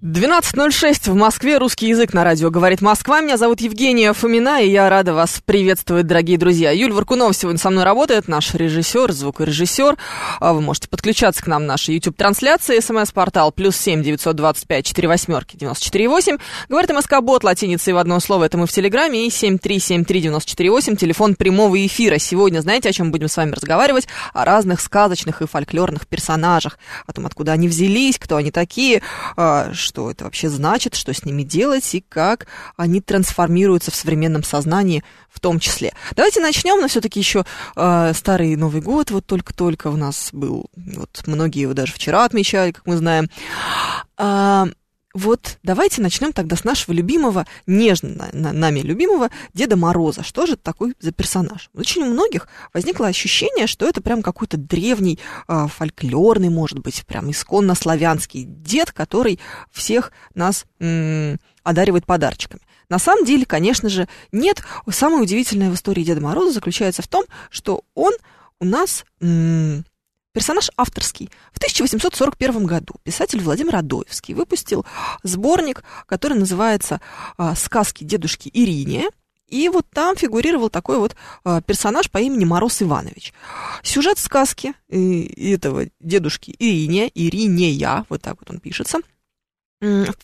[0.00, 1.58] 12.06 в Москве.
[1.58, 3.20] Русский язык на радио «Говорит Москва».
[3.20, 6.70] Меня зовут Евгения Фомина, и я рада вас приветствовать, дорогие друзья.
[6.70, 9.96] Юль Варкунов сегодня со мной работает, наш режиссер, звукорежиссер.
[10.38, 12.78] А Вы можете подключаться к нам в нашей YouTube-трансляции.
[12.78, 16.36] СМС-портал плюс семь девятьсот двадцать пять четыре восьмерки девяносто четыре восемь.
[16.68, 18.44] Говорит МСК-бот латиницей в одно слово.
[18.44, 19.26] Это мы в Телеграме.
[19.26, 20.94] И семь три семь три девяносто четыре восемь.
[20.94, 22.18] Телефон прямого эфира.
[22.18, 24.06] Сегодня, знаете, о чем будем с вами разговаривать?
[24.32, 26.78] О разных сказочных и фольклорных персонажах.
[27.08, 29.02] О том, откуда они взялись, кто они такие,
[29.36, 32.46] а, что это вообще значит, что с ними делать и как
[32.76, 35.92] они трансформируются в современном сознании в том числе.
[36.14, 37.44] Давайте начнем, но все-таки еще
[37.76, 42.72] э, старый Новый год вот только-только у нас был, вот многие его даже вчера отмечали,
[42.72, 43.28] как мы знаем.
[44.16, 44.68] А,
[45.18, 50.22] вот давайте начнем тогда с нашего любимого, нежно на- на- нами любимого Деда Мороза.
[50.22, 51.70] Что же это такой за персонаж?
[51.74, 57.30] Очень у многих возникло ощущение, что это прям какой-то древний, а, фольклорный, может быть, прям
[57.30, 59.40] исконно славянский дед, который
[59.72, 62.62] всех нас м, одаривает подарочками.
[62.88, 64.62] На самом деле, конечно же, нет.
[64.90, 68.12] Самое удивительное в истории Деда Мороза заключается в том, что он
[68.60, 69.84] у нас м,
[70.32, 71.30] персонаж авторский.
[71.52, 74.86] В 1841 году писатель Владимир Адоевский выпустил
[75.22, 77.00] сборник, который называется
[77.36, 79.08] а, «Сказки дедушки Ирине».
[79.48, 83.32] И вот там фигурировал такой вот а, персонаж по имени Мороз Иванович.
[83.82, 85.22] Сюжет сказки э,
[85.54, 88.98] этого дедушки Ирине, Иринея, вот так вот он пишется,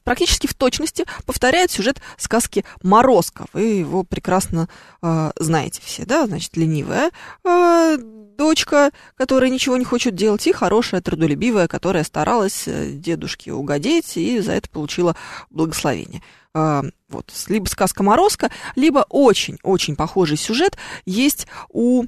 [0.03, 3.47] практически в точности повторяет сюжет сказки Морозко.
[3.53, 4.69] Вы его прекрасно
[5.03, 6.27] э, знаете все, да?
[6.27, 7.11] Значит, ленивая
[7.45, 7.97] э,
[8.37, 14.41] дочка, которая ничего не хочет делать, и хорошая, трудолюбивая, которая старалась э, дедушке угодить и
[14.41, 15.17] за это получила
[15.51, 16.23] благословение.
[16.55, 22.05] Э, вот, либо сказка Морозко, либо очень-очень похожий сюжет есть у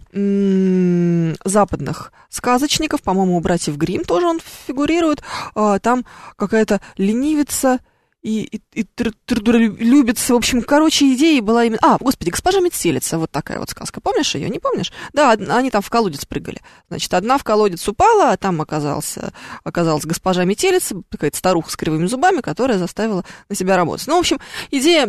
[1.44, 5.22] западных сказочников, по-моему, у братьев Грим тоже он фигурирует.
[5.54, 6.04] А, там
[6.36, 7.80] какая-то ленивица
[8.26, 10.34] и, и, и тр- трудолюбица.
[10.34, 11.78] В общем, короче, идея была именно...
[11.80, 14.00] А, господи, госпожа Метелица, вот такая вот сказка.
[14.00, 14.92] Помнишь ее, не помнишь?
[15.12, 16.60] Да, они там в колодец прыгали.
[16.88, 19.32] Значит, одна в колодец упала, а там оказался,
[19.62, 24.08] оказалась госпожа Метелица, какая-то старуха с кривыми зубами, которая заставила на себя работать.
[24.08, 24.40] Ну, в общем,
[24.72, 25.06] идея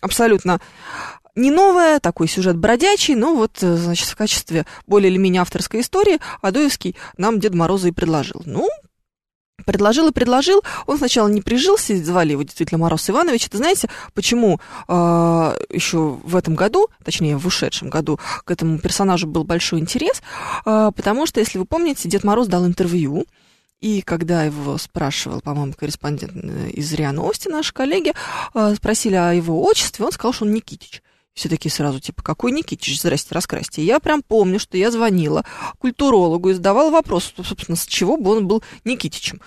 [0.00, 0.60] абсолютно
[1.34, 5.80] не новая, такой сюжет бродячий, но вот, э, значит, в качестве более или менее авторской
[5.80, 8.42] истории Адоевский нам Дед Мороза и предложил.
[8.44, 8.68] Ну,
[9.64, 10.62] Предложил и предложил.
[10.86, 13.46] Он сначала не прижился, звали его действительно Мороз Иванович.
[13.46, 14.92] Это знаете, почему э,
[15.70, 20.22] еще в этом году, точнее, в ушедшем году, к этому персонажу был большой интерес?
[20.64, 23.26] Э, потому что, если вы помните, Дед Мороз дал интервью,
[23.82, 28.12] и когда его спрашивал, по-моему, корреспондент э, из РИА Новости, наши коллеги,
[28.54, 31.02] э, спросили о его отчестве, он сказал, что он Никитич.
[31.34, 33.82] Все такие сразу, типа, какой Никитич, здрасте, раскрасьте.
[33.82, 35.44] Я прям помню, что я звонила
[35.78, 39.40] культурологу и задавала вопрос, собственно, с чего бы он был Никитичем.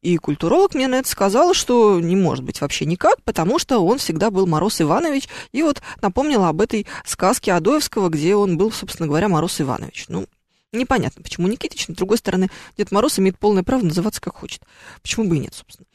[0.00, 3.98] И культуролог мне на это сказал, что не может быть вообще никак, потому что он
[3.98, 5.28] всегда был Мороз Иванович.
[5.52, 10.06] И вот напомнила об этой сказке Адоевского, где он был, собственно говоря, Мороз Иванович.
[10.08, 10.26] Ну,
[10.72, 11.88] непонятно, почему Никитич.
[11.88, 14.62] Но, с другой стороны, Дед Мороз имеет полное право называться как хочет.
[15.02, 15.86] Почему бы и нет, собственно.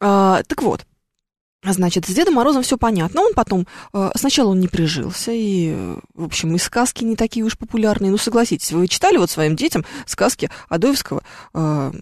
[0.00, 0.84] А, так вот,
[1.64, 3.22] Значит, с Дедом Морозом все понятно.
[3.22, 5.74] Он потом, э, сначала он не прижился, и,
[6.14, 8.12] в общем, и сказки не такие уж популярные.
[8.12, 11.22] Ну, согласитесь, вы читали вот своим детям сказки Адоевского,
[11.54, 11.92] э,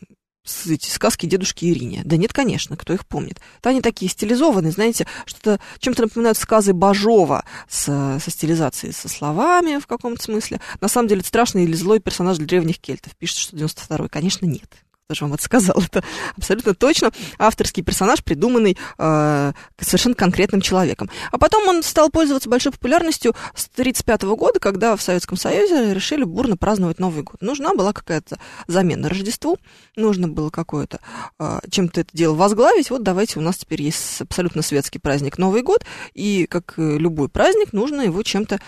[0.66, 2.02] эти сказки дедушки Ирине?
[2.04, 3.40] Да нет, конечно, кто их помнит.
[3.62, 7.84] Да они такие стилизованные, знаете, что-то чем-то напоминают сказы Бажова с,
[8.22, 10.60] со стилизацией, со словами в каком-то смысле.
[10.80, 13.16] На самом деле, страшный или злой персонаж для древних кельтов.
[13.16, 14.08] Пишет, что 92-й.
[14.08, 14.85] Конечно, нет.
[15.06, 15.76] Кто же вам это сказал?
[15.86, 16.02] Это
[16.36, 21.08] абсолютно точно авторский персонаж, придуманный э, совершенно конкретным человеком.
[21.30, 26.24] А потом он стал пользоваться большой популярностью с 1935 года, когда в Советском Союзе решили
[26.24, 27.40] бурно праздновать Новый год.
[27.40, 29.58] Нужна была какая-то замена Рождеству,
[29.94, 30.98] нужно было какое-то
[31.38, 32.90] э, чем-то это дело возглавить.
[32.90, 37.72] Вот давайте, у нас теперь есть абсолютно светский праздник Новый год, и как любой праздник,
[37.72, 38.58] нужно его чем-то,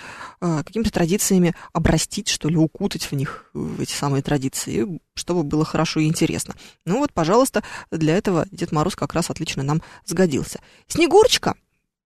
[0.41, 6.01] какими-то традициями обрастить, что ли, укутать в них, в эти самые традиции, чтобы было хорошо
[6.01, 6.55] и интересно.
[6.85, 10.61] Ну вот, пожалуйста, для этого Дед Мороз как раз отлично нам сгодился.
[10.87, 11.55] Снегурочка,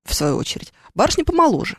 [0.05, 1.79] в свою очередь, барышня помоложе.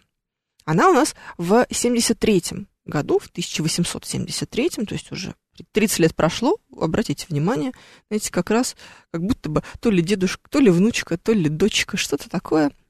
[0.66, 5.36] Она у нас в 73-м году, в 1873-м, то есть уже
[5.72, 7.72] 30 лет прошло, обратите внимание,
[8.10, 8.76] знаете, как раз
[9.12, 12.72] как будто бы то ли дедушка, то ли внучка, то ли дочка, что-то такое–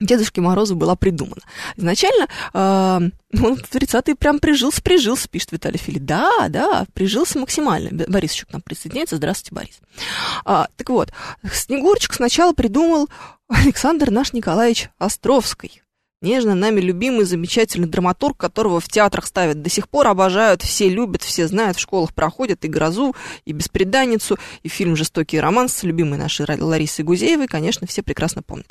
[0.00, 1.40] Дедушке Морозу была придумана.
[1.76, 5.98] Изначально э, он в 30-е прям прижился, прижился, пишет Виталий Фили.
[5.98, 8.04] Да, да, прижился максимально.
[8.06, 9.16] Борис еще к нам присоединяется.
[9.16, 9.80] Здравствуйте, Борис.
[10.44, 11.12] А, так вот,
[11.50, 13.08] Снегурочку сначала придумал
[13.48, 15.82] Александр наш Николаевич Островский.
[16.22, 21.22] Нежно нами любимый, замечательный драматург, которого в театрах ставят до сих пор, обожают, все любят,
[21.22, 23.14] все знают, в школах проходят и «Грозу»,
[23.44, 28.66] и «Беспреданницу», и фильм «Жестокий роман» с любимой нашей Ларисой Гузеевой, конечно, все прекрасно помнят.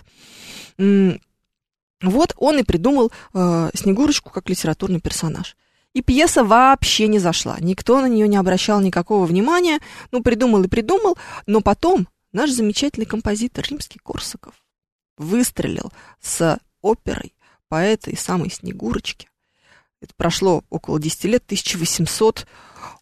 [0.77, 5.55] Вот он и придумал э, Снегурочку как литературный персонаж.
[5.93, 7.57] И пьеса вообще не зашла.
[7.59, 9.79] Никто на нее не обращал никакого внимания.
[10.11, 11.17] Ну, придумал и придумал.
[11.47, 14.55] Но потом наш замечательный композитор Римский Корсаков
[15.17, 17.33] выстрелил с оперой
[17.69, 19.29] по этой самой Снегурочке.
[20.01, 22.45] Это прошло около 10 лет, 1800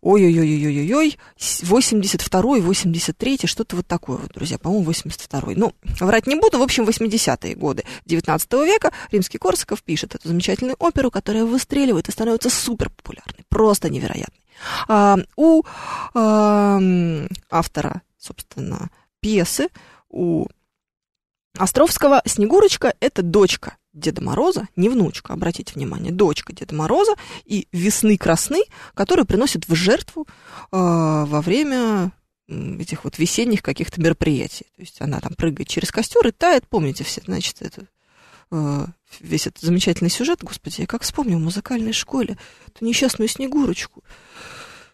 [0.01, 5.55] ой-ой-ой-ой-ой-ой, 82-й, 83-й, что-то вот такое вот, друзья, по-моему, 82-й.
[5.55, 10.75] Ну, врать не буду, в общем, 80-е годы 19 века Римский Корсаков пишет эту замечательную
[10.79, 14.41] оперу, которая выстреливает и становится супер популярной, просто невероятной.
[14.87, 15.63] А, у
[16.13, 16.79] а,
[17.49, 18.89] автора, собственно,
[19.19, 19.69] пьесы,
[20.09, 20.47] у
[21.57, 27.13] Островского Снегурочка– это дочка Деда Мороза, не внучка, обратите внимание, дочка Деда Мороза
[27.45, 28.63] и весны красны,
[28.95, 30.35] которую приносят в жертву э,
[30.71, 32.11] во время
[32.47, 34.65] этих вот весенних каких-то мероприятий.
[34.75, 37.87] То есть она там прыгает через костер и тает, помните все, значит, это
[38.51, 38.85] э,
[39.19, 42.37] весь этот замечательный сюжет, господи, я как вспомню в музыкальной школе,
[42.67, 44.03] эту несчастную Снегурочку.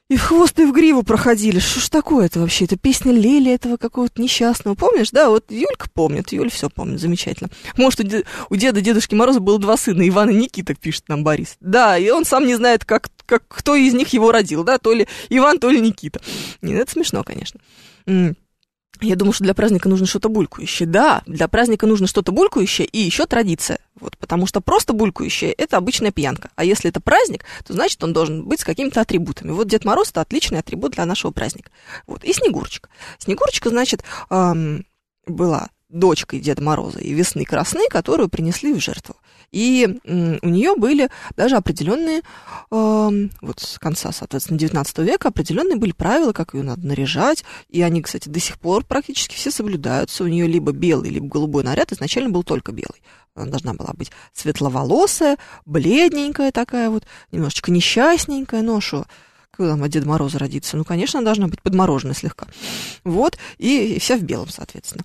[0.09, 1.59] И в хвост, и в гриву проходили.
[1.59, 2.65] Что ж такое-то вообще?
[2.65, 4.73] Это песня Лели этого какого-то несчастного.
[4.73, 5.29] Помнишь, да?
[5.29, 6.31] Вот Юлька помнит.
[6.31, 7.00] Юль все помнит.
[7.00, 7.51] Замечательно.
[7.77, 11.23] Может, у, де- у деда Дедушки Мороза было два сына, Иван и Никита, пишет нам
[11.23, 11.57] Борис.
[11.59, 14.79] Да, и он сам не знает, как, как, кто из них его родил, да?
[14.79, 16.19] То ли Иван, то ли Никита.
[16.63, 17.59] Нет, это смешно, конечно.
[19.01, 20.88] Я думаю, что для праздника нужно что-то булькающее.
[20.88, 23.80] Да, для праздника нужно что-то булькающее и еще традиция.
[23.95, 26.50] Вот, потому что просто булькающее– это обычная пьянка.
[26.56, 29.51] А если это праздник, то значит, он должен быть с какими-то атрибутами.
[29.51, 31.71] Вот Дед Мороз– это отличный атрибут для нашего праздника.
[32.07, 32.25] Вот.
[32.25, 32.89] И Снегурочка.
[33.19, 34.86] Снегурочка, значит, эм,
[35.25, 39.15] была дочкой Деда Мороза и Весны Красны, которую принесли в жертву.
[39.51, 45.92] И у нее были даже определенные, э, вот с конца, соответственно, 19 века, определенные были
[45.92, 47.44] правила, как ее надо наряжать.
[47.69, 50.24] И они, кстати, до сих пор практически все соблюдаются.
[50.24, 51.92] У нее либо белый, либо голубой наряд.
[51.92, 53.01] Изначально был только белый.
[53.36, 59.06] Она должна была быть светловолосая, бледненькая такая вот, немножечко несчастненькая, но что
[59.60, 60.78] когда там от Деда Мороза родится?
[60.78, 62.48] Ну, конечно, должна быть подмороженная слегка.
[63.04, 65.04] Вот, и, и вся в белом, соответственно.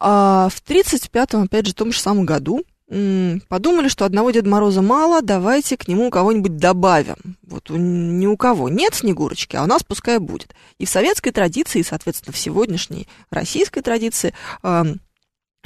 [0.00, 5.22] А в 35-м, опять же, том же самом году подумали, что одного Деда Мороза мало,
[5.22, 7.36] давайте к нему кого-нибудь добавим.
[7.42, 10.54] Вот ни у кого нет Снегурочки, а у нас пускай будет.
[10.78, 14.34] И в советской традиции, и, соответственно, в сегодняшней российской традиции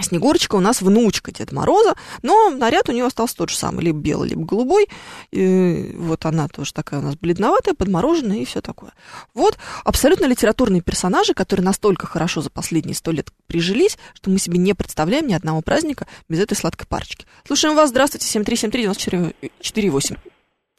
[0.01, 3.99] Снегурочка у нас внучка Деда Мороза, но наряд у нее остался тот же самый, либо
[3.99, 4.87] белый, либо голубой.
[5.33, 8.93] И вот она тоже такая у нас бледноватая, подмороженная и все такое.
[9.35, 14.59] Вот абсолютно литературные персонажи, которые настолько хорошо за последние сто лет прижились, что мы себе
[14.59, 17.27] не представляем ни одного праздника без этой сладкой парочки.
[17.45, 20.17] Слушаем вас, здравствуйте, 7373948.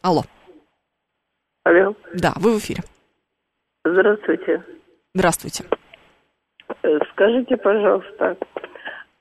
[0.02, 0.24] Алло.
[1.64, 1.94] Алло.
[2.14, 2.84] Да, вы в эфире.
[3.84, 4.64] Здравствуйте.
[5.14, 5.66] Здравствуйте.
[6.84, 8.38] Э, скажите, пожалуйста,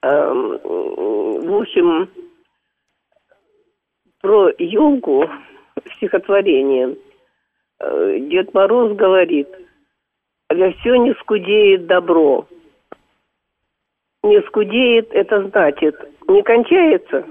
[0.02, 2.08] в общем,
[4.20, 5.24] про елку
[5.96, 6.96] стихотворение
[7.80, 9.48] э, Дед Мороз говорит,
[10.50, 12.46] для все не скудеет добро.
[14.22, 15.96] Не скудеет, это значит,
[16.28, 17.24] не кончается?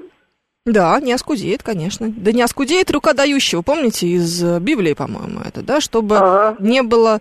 [0.66, 2.10] Да, не оскудеет, конечно.
[2.10, 6.58] Да не оскудеет рука дающего, помните, из Библии, по-моему, это, да, чтобы ага.
[6.60, 7.20] не было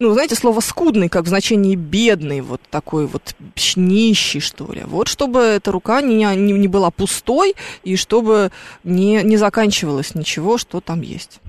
[0.00, 3.34] ну, знаете, слово «скудный», как в значении «бедный», вот такой вот
[3.76, 4.82] нищий, что ли.
[4.84, 8.50] Вот чтобы эта рука не, не, не была пустой и чтобы
[8.82, 11.40] не, не заканчивалось ничего, что там есть.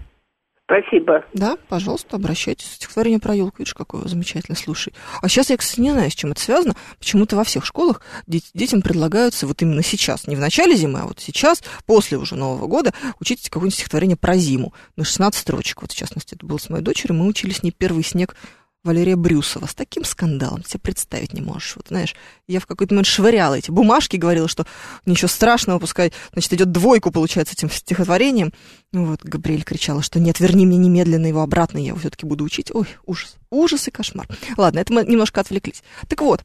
[0.65, 1.24] Спасибо.
[1.34, 2.74] Да, пожалуйста, обращайтесь.
[2.74, 4.93] Стихотворение про елку, видишь, какое замечательное, слушай.
[5.22, 6.75] А сейчас я, кстати, не знаю, с чем это связано.
[6.98, 11.19] Почему-то во всех школах детям предлагаются вот именно сейчас, не в начале зимы, а вот
[11.19, 15.84] сейчас, после уже Нового года, учить какое-нибудь стихотворение про зиму на 16 строчек.
[15.84, 17.15] Вот, в частности, это было с моей дочерью.
[17.15, 18.36] Мы учили с ней первый снег
[18.85, 21.75] Валерия Брюсова с таким скандалом, себе представить не можешь.
[21.75, 22.15] Вот, знаешь,
[22.47, 24.65] я в какой-то момент швыряла эти бумажки, говорила, что
[25.05, 28.53] ничего страшного, пускай, значит, идет двойку, получается, этим стихотворением.
[28.93, 32.43] Ну вот, Габриэль кричала, что нет, верни мне немедленно его обратно, я его все-таки буду
[32.43, 32.69] учить.
[32.73, 34.27] Ой, ужас, ужас и кошмар.
[34.55, 35.83] Ладно, это мы немножко отвлеклись.
[36.07, 36.41] Так вот,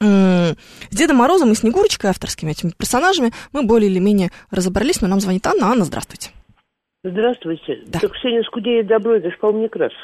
[0.00, 0.56] с
[0.90, 5.46] Дедом Морозом и Снегурочкой, авторскими этими персонажами, мы более или менее разобрались, но нам звонит
[5.46, 5.68] Анна.
[5.68, 6.30] Анна, здравствуйте.
[7.04, 7.82] Здравствуйте.
[7.86, 8.00] Да.
[8.00, 9.98] Так не скудеет добро, это же, по-моему, Некрасов.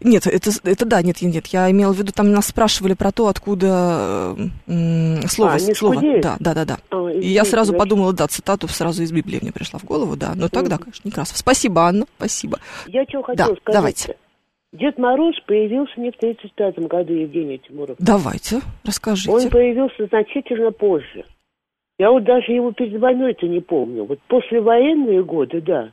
[0.00, 3.28] Нет, это, это да, нет, нет, я имела в виду, там нас спрашивали про то,
[3.28, 4.36] откуда
[4.66, 6.00] э, слово, А, слово.
[6.20, 6.78] Да, да, да, да.
[6.90, 10.16] А, И я сразу извините, подумала, да, цитату сразу из Библии мне пришла в голову,
[10.16, 10.32] да.
[10.34, 11.36] Но тогда, конечно, Некрасов.
[11.36, 12.58] Спасибо, Анна, спасибо.
[12.86, 13.74] Я что хотела Да, сказать.
[13.74, 14.16] давайте.
[14.72, 17.96] Дед Мороз появился не в 35 году, Евгений Тимуров.
[17.98, 19.30] Давайте, расскажите.
[19.30, 21.24] Он появился значительно позже.
[21.98, 24.04] Я вот даже его перед войной-то не помню.
[24.04, 25.90] Вот после военные годы, да,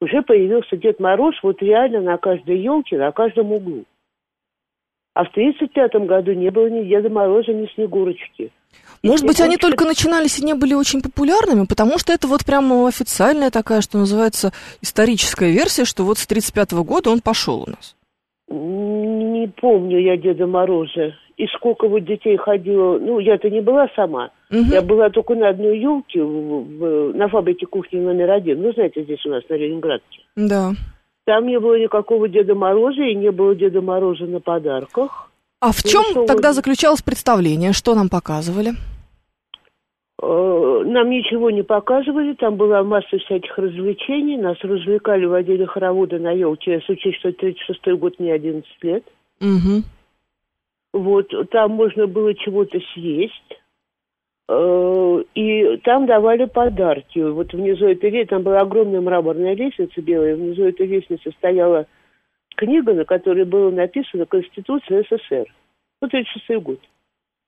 [0.00, 3.84] уже появился Дед Мороз вот реально на каждой елке, на каждом углу.
[5.14, 8.52] А в 35 году не было ни Деда Мороза, ни Снегурочки.
[9.02, 12.86] Может быть, они только начинались и не были очень популярными, потому что это вот прямо
[12.86, 17.96] официальная такая, что называется, историческая версия, что вот с 35 года он пошел у нас.
[18.48, 21.14] Не помню я Деда Мороза.
[21.38, 22.98] И сколько вот детей ходило.
[22.98, 24.30] Ну, я-то не была сама.
[24.50, 24.70] Мгм.
[24.72, 28.60] Я была только на одной елке на фабрике кухни номер один.
[28.60, 30.20] Ну, знаете, здесь у нас на Ленинградке.
[30.36, 30.72] Да.
[31.24, 35.30] Там не было никакого Деда Мороза и не было Деда Мороза на подарках.
[35.60, 37.72] А в Ну, чем что тогда вы- заключалось представление?
[37.72, 38.70] Что нам показывали?
[40.20, 44.36] Э, Нам ничего не показывали, там была масса всяких развлечений.
[44.36, 46.72] Нас развлекали, водили хороводы на елке.
[46.74, 49.04] Если учесть, что 36-й год не 11 лет.
[49.40, 49.82] Угу.
[50.92, 53.60] Вот, там можно было чего-то съесть.
[54.48, 57.18] Э, И там давали подарки.
[57.18, 61.86] Вот внизу этой лестницы, там была огромная мраморная лестница белая, внизу этой лестницы стояла
[62.56, 65.46] книга, на которой было написано «Конституция СССР».
[66.00, 66.80] Вот 36 год.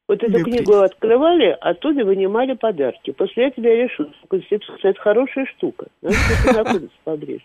[0.09, 3.13] Вот эту Да, книгу открывали, оттуда вынимали подарки.
[3.13, 5.87] После этого я решила, что Конституция– это хорошая штука.
[6.03, 7.45] Надо познакомиться поближе.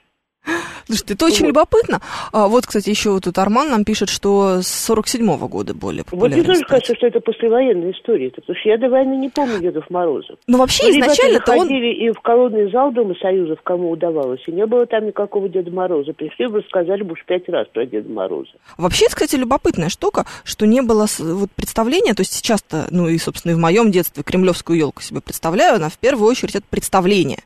[0.86, 1.48] Слушайте, это очень Вот.
[1.48, 2.02] любопытно.
[2.32, 6.14] А вот, кстати, еще вот тут Арман нам пишет, что с 47-го года более Вот
[6.14, 6.46] мне популярен.
[6.46, 10.38] тоже кажется, что это послевоенная история, потому что я до войны не помню Дедов Морозов.
[10.48, 11.70] Но вообще Ну, ребята изначально-то он...
[11.70, 16.14] и в колонный зал Дома Союзов, кому удавалось, и не было там никакого Деда Мороза.
[16.14, 18.52] Пришли бы, сказали бы уж пять раз про Деда Мороза.
[18.78, 23.54] Вообще, кстати, любопытная штука, что не было вот, представления, то есть сейчас-то, ну и, собственно,
[23.54, 27.40] и в моем детстве кремлевскую елку себе представляю, она в первую очередь это представление,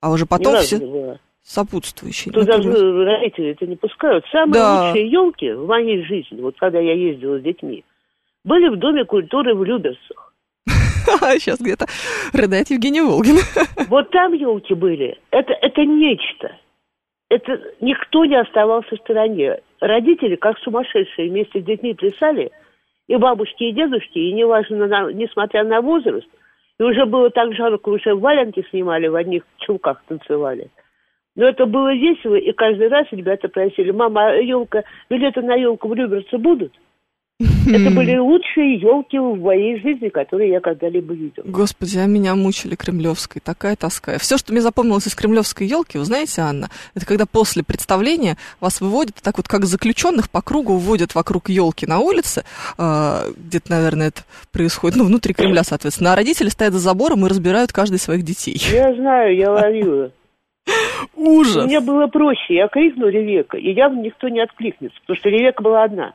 [0.00, 1.18] а уже потом все.
[1.44, 2.32] Сопутствующие.
[2.32, 2.76] Туда Например.
[2.76, 4.24] же родители это не пускают.
[4.32, 4.86] Самые Да.
[4.88, 7.84] лучшие елки в моей жизни, вот когда я ездила с детьми,
[8.44, 10.32] были в Доме культуры в Люберцах.
[10.66, 11.86] Сейчас где-то
[12.32, 13.36] рыдает Евгений Волгин.
[13.88, 15.18] Вот там елки были.
[15.30, 16.56] Это, это нечто.
[17.30, 19.58] Это никто не оставался в стороне.
[19.80, 22.50] Родители, как сумасшедшие, вместе с детьми плясали,
[23.08, 26.26] и бабушки, и дедушки, и неважно, на- несмотря на возраст,
[26.78, 30.70] и уже было так жарко, уже валенки снимали, в одних чулках танцевали.
[31.36, 35.88] Но это было весело, и каждый раз ребята просили, мама, а елка, билеты на елку
[35.88, 36.72] в Люберце будут?
[37.40, 41.44] Это были лучшие елки в моей жизни, которые я когда-либо видела.
[41.44, 44.18] Господи, а меня мучили кремлевской, такая тоска.
[44.18, 48.80] Все, что мне запомнилось из кремлевской елки, вы знаете, Анна, это когда после представления вас
[48.80, 52.44] выводят, так вот как заключенных по кругу вводят вокруг елки на улице,
[52.78, 54.22] э, где-то, наверное, это
[54.52, 58.56] происходит, ну, внутри Кремля, соответственно, а родители стоят за забором и разбирают каждый своих детей.
[58.72, 60.12] Я знаю, я ловила.
[61.14, 61.66] Ужас!
[61.66, 65.84] Мне было проще, я крикну Ревека, и явно никто не откликнется, потому что Ревека была
[65.84, 66.14] одна.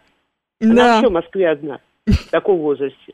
[0.62, 3.14] Она Да, вообще в Москве одна, в таком возрасте.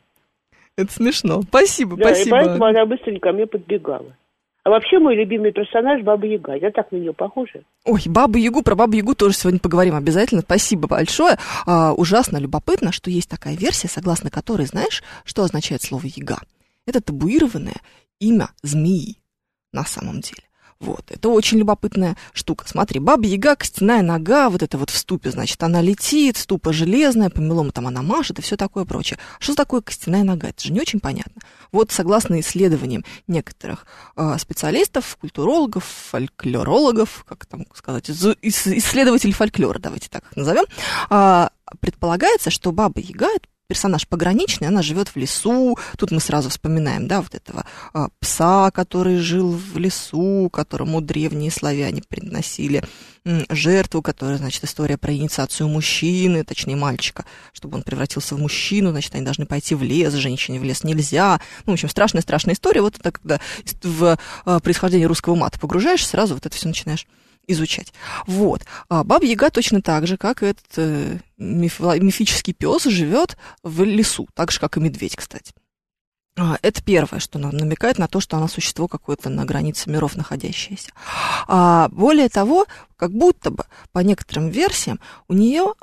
[0.78, 1.42] это смешно.
[1.44, 2.38] Спасибо, Да, и спасибо.
[2.38, 4.16] поэтому она быстренько ко мне подбегала.
[4.64, 6.56] А вообще мой любимый персонаж Баба Яга.
[6.56, 7.62] Я так на нее похожа.
[7.84, 10.42] Ой, Бабу Ягу, про Бабу Ягу тоже сегодня поговорим обязательно.
[10.42, 11.38] Спасибо большое.
[11.68, 16.40] А, ужасно любопытно, что есть такая версия, согласно которой, знаешь, что означает слово Яга?
[16.88, 17.76] Это табуированное
[18.20, 19.18] имя змеи
[19.72, 20.42] на самом деле.
[20.82, 22.68] Вот, это очень любопытная штука.
[22.68, 27.30] Смотри, Баба Яга, костяная нога, вот это вот в ступе, значит, она летит, ступа железная,
[27.30, 29.18] по мелому там она машет и все такое прочее.
[29.40, 30.50] Что такое костяная нога?
[30.50, 31.42] Это же не очень понятно.
[31.72, 33.86] Вот, согласно исследованиям некоторых
[34.18, 40.66] э, специалистов, культурологов, фольклорологов, как там сказать, исследователей фольклора, давайте так их назовем,
[41.10, 45.78] а, предполагается, что Баба Яга это персонаж пограничный, она живет в лесу.
[45.98, 51.52] Тут мы сразу вспоминаем, да, вот этого а, пса, который жил в лесу, которому древние
[51.52, 52.84] славяне приносили
[53.50, 59.16] жертву, которая, значит, история про инициацию мужчины, точнее мальчика, чтобы он превратился в мужчину, значит,
[59.16, 61.42] они должны пойти в лес, женщине в лес нельзя.
[61.66, 62.82] Ну, в общем, страшная-страшная история.
[62.82, 63.40] Вот это когда
[63.82, 67.08] в а, происхождение русского мата погружаешься, сразу вот это все начинаешь
[67.48, 67.94] изучать.
[68.28, 68.66] Вот.
[68.90, 74.28] А Баба Яга точно так же, как этот э, миф- мифический пес, живет в лесу,
[74.34, 75.54] так же, как и медведь, кстати.
[76.38, 80.16] А, Это первое, что нам намекает на то, что она существо какое-то на границе миров
[80.16, 80.92] находящееся.
[81.48, 82.66] А более того,
[82.98, 85.74] как будто бы по некоторым версиям у нее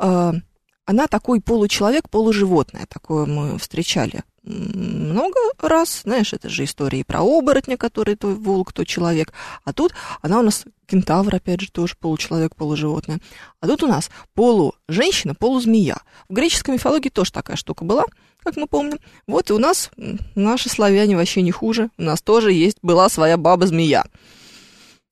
[0.85, 7.77] она такой получеловек, полуживотное, такое мы встречали много раз, знаешь, это же истории про оборотня,
[7.77, 9.33] который то волк, то человек,
[9.65, 13.21] а тут она у нас кентавр, опять же, тоже получеловек, полуживотное,
[13.61, 15.99] а тут у нас полуженщина, полузмея.
[16.29, 18.05] В греческой мифологии тоже такая штука была,
[18.43, 18.99] как мы помним.
[19.27, 19.91] Вот и у нас,
[20.35, 24.05] наши славяне вообще не хуже, у нас тоже есть, была своя баба-змея.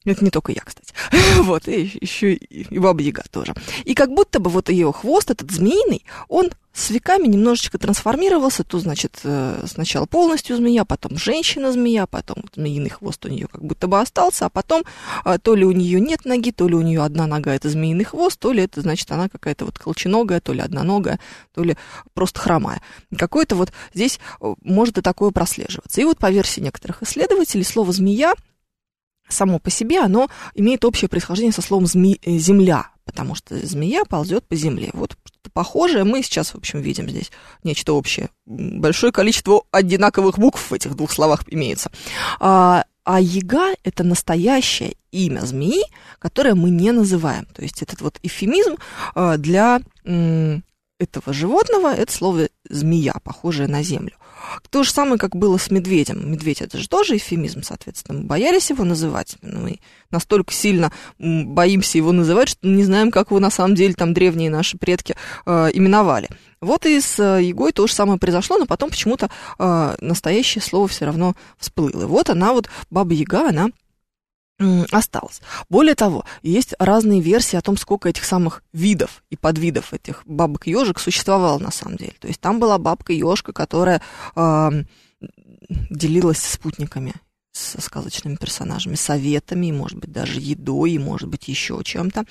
[0.05, 0.95] Это не только я, кстати.
[1.41, 3.55] вот, и еще и, Баба Яга тоже.
[3.85, 8.65] И как будто бы вот ее хвост, этот змеиный, он с веками немножечко трансформировался.
[8.65, 13.89] То, значит, э, сначала полностью змея, потом женщина-змея, потом змеиный хвост у нее как будто
[13.89, 14.85] бы остался, а потом
[15.25, 18.05] э, то ли у нее нет ноги, то ли у нее одна нога это змеиный
[18.05, 21.21] хвост, то ли это, значит, она какая-то вот колченогая, то ли одноногая,
[21.53, 21.77] то ли
[22.15, 22.81] просто хромая.
[23.19, 26.01] Какое-то вот здесь э, может и такое прослеживаться.
[26.01, 28.35] И вот по версии некоторых исследователей слово «змея»
[29.33, 31.87] само по себе, оно имеет общее происхождение со словом.
[31.87, 34.91] Э, «земля», потому что змея ползет по земле.
[34.93, 35.17] Вот
[35.53, 37.31] похожее мы сейчас, в общем, видим здесь
[37.65, 38.29] нечто общее.
[38.47, 41.91] Большое количество одинаковых букв в этих двух словах имеется.
[42.39, 45.83] А, а яга– это настоящее имя змеи,
[46.19, 47.47] которое мы не называем.
[47.47, 48.77] То есть этот вот эфемизм
[49.15, 54.13] а, для этого животного– это слово «змея», похожее на землю.
[54.71, 56.31] То же самое, как было с медведем.
[56.31, 58.21] Медведь это же тоже эфемизм, соответственно.
[58.21, 59.37] Мы боялись его называть.
[59.43, 59.81] Мы
[60.11, 64.51] настолько сильно боимся его называть, что не знаем, как его на самом деле там древние
[64.51, 65.15] наши предки
[65.47, 66.29] э, именовали.
[66.61, 70.89] Вот и с э, Егой то же самое произошло, но потом почему-то э, настоящее слово
[70.89, 72.03] все равно всплыло.
[72.03, 73.71] И вот она вот, Баба Яга, она
[74.91, 75.41] осталось.
[75.69, 80.67] Более того, есть разные версии о том, сколько этих самых видов и подвидов этих бабок
[80.67, 82.15] ежек существовало на самом деле.
[82.19, 84.03] То есть там была бабка ежка, которая
[84.37, 84.71] э,
[85.91, 87.15] делилась спутниками
[87.53, 92.25] со сказочными персонажами, советами, может быть, даже едой, может быть, еще чем-то.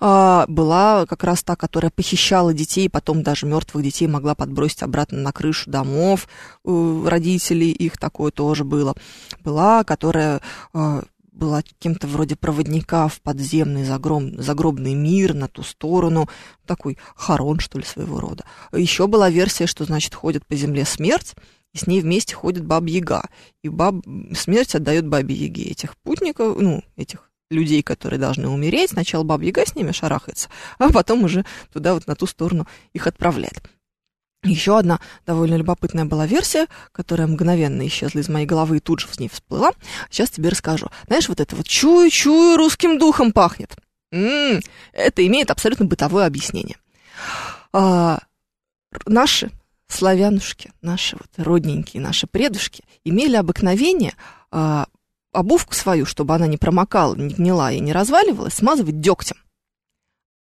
[0.00, 5.18] А, была как раз та, которая похищала детей, потом даже мертвых детей могла подбросить обратно
[5.18, 6.28] на крышу домов
[6.64, 8.94] родителей, их такое тоже было.
[9.42, 10.40] Была, которая
[10.72, 16.28] а, была кем-то вроде проводника в подземный загроб, загробный мир на ту сторону,
[16.66, 18.44] такой хорон, что ли, своего рода.
[18.72, 21.34] Еще была версия, что, значит, ходит по земле смерть,
[21.72, 23.28] и с ней вместе ходит баб-яга.
[23.62, 23.96] И баб...
[24.34, 28.90] смерть отдает бабе-яге этих путников, ну, этих людей, которые должны умереть.
[28.90, 33.62] Сначала баб-яга с ними шарахается, а потом уже туда вот на ту сторону их отправляет.
[34.42, 39.08] Еще одна довольно любопытная была версия, которая мгновенно исчезла из моей головы и тут же
[39.10, 39.72] с ней всплыла.
[40.10, 40.88] Сейчас тебе расскажу.
[41.06, 43.76] Знаешь, вот это вот «чую-чую, русским духом пахнет».
[44.12, 44.60] М-м,
[44.92, 46.78] это имеет абсолютно бытовое объяснение.
[47.72, 48.20] А,
[49.04, 49.50] наши
[49.88, 54.14] славянушки, наши вот родненькие, наши предушки имели обыкновение
[54.50, 54.86] а,
[55.32, 59.36] обувку свою, чтобы она не промокала, не гнила и не разваливалась, смазывать дегтем.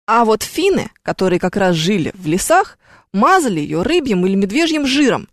[0.07, 2.79] А вот финны, которые как раз жили в лесах,
[3.12, 5.29] мазали ее рыбьим или медвежьим жиром.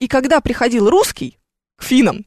[0.00, 1.38] И когда приходил русский
[1.76, 2.26] к финам,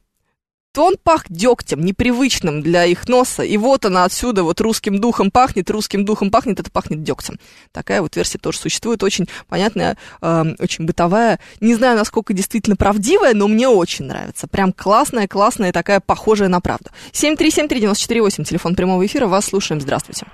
[0.72, 3.42] то он пах дегтем, непривычным для их носа.
[3.42, 7.38] И вот она отсюда вот русским духом пахнет, русским духом пахнет, это пахнет дегтем.
[7.72, 11.40] Такая вот версия тоже существует, очень понятная, э, очень бытовая.
[11.60, 14.48] Не знаю, насколько действительно правдивая, но мне очень нравится.
[14.48, 16.90] Прям классная, классная, такая похожая на правду.
[17.12, 20.26] 7373948, телефон прямого эфира, вас слушаем, здравствуйте.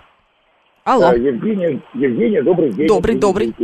[0.85, 1.11] Алло.
[1.11, 2.89] Да, Евгения, Евгения, добрый день.
[2.89, 3.55] Добрый, добрый.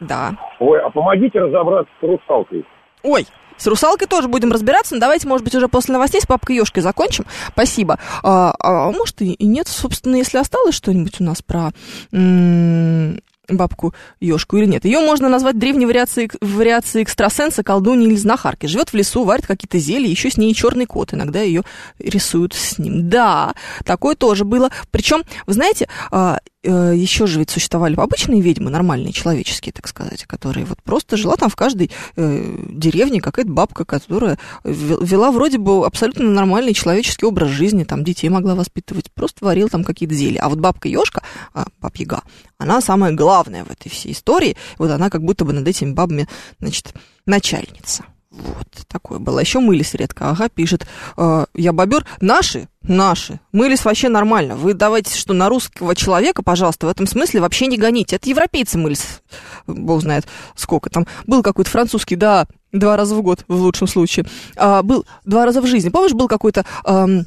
[0.00, 0.36] Да.
[0.60, 2.64] Ой, а помогите разобраться с русалкой.
[3.02, 6.56] Ой, с русалкой тоже будем разбираться, но давайте, может быть, уже после новостей с папкой
[6.56, 7.24] Ёшкой закончим.
[7.48, 7.98] Спасибо.
[8.22, 11.70] А, а может, и, и нет, собственно, если осталось что-нибудь у нас про
[12.12, 14.84] м- бабку Ёшку или нет.
[14.84, 18.66] Ее можно назвать древней вариацией, вариацией экстрасенса, колдуньи или знахарки.
[18.66, 21.12] Живет в лесу, варит какие-то зелья, еще с ней черный кот.
[21.12, 21.64] Иногда ее
[21.98, 23.08] рисуют с ним.
[23.08, 24.70] Да, такое тоже было.
[24.90, 30.24] Причем, вы знаете, а, э, еще же ведь существовали обычные ведьмы, нормальные, человеческие, так сказать,
[30.24, 35.84] которые вот просто жила там в каждой э, деревне какая-то бабка, которая вела вроде бы
[35.84, 40.42] абсолютно нормальный человеческий образ жизни, там детей могла воспитывать, просто варила там какие-то зелья.
[40.42, 41.22] А вот бабка Ёшка,
[41.54, 42.22] а, баб Яга,
[42.58, 44.56] она самая главная в этой всей истории.
[44.78, 46.28] Вот она как будто бы над этими бабами,
[46.60, 46.94] значит,
[47.26, 48.04] начальница.
[48.32, 49.40] Вот, такое было.
[49.40, 50.30] Еще мылись редко.
[50.30, 50.86] Ага, пишет.
[51.18, 52.06] Э, я бобер.
[52.20, 54.56] Наши, наши, мылись вообще нормально.
[54.56, 58.16] Вы давайте, что на русского человека, пожалуйста, в этом смысле вообще не гоните.
[58.16, 59.20] Это европейцы мылись,
[59.66, 60.88] бог знает сколько.
[60.88, 64.24] Там был какой-то французский, да, два раза в год, в лучшем случае.
[64.56, 65.90] А, был два раза в жизни.
[65.90, 66.64] Помнишь, был какой-то...
[66.86, 67.26] Эм,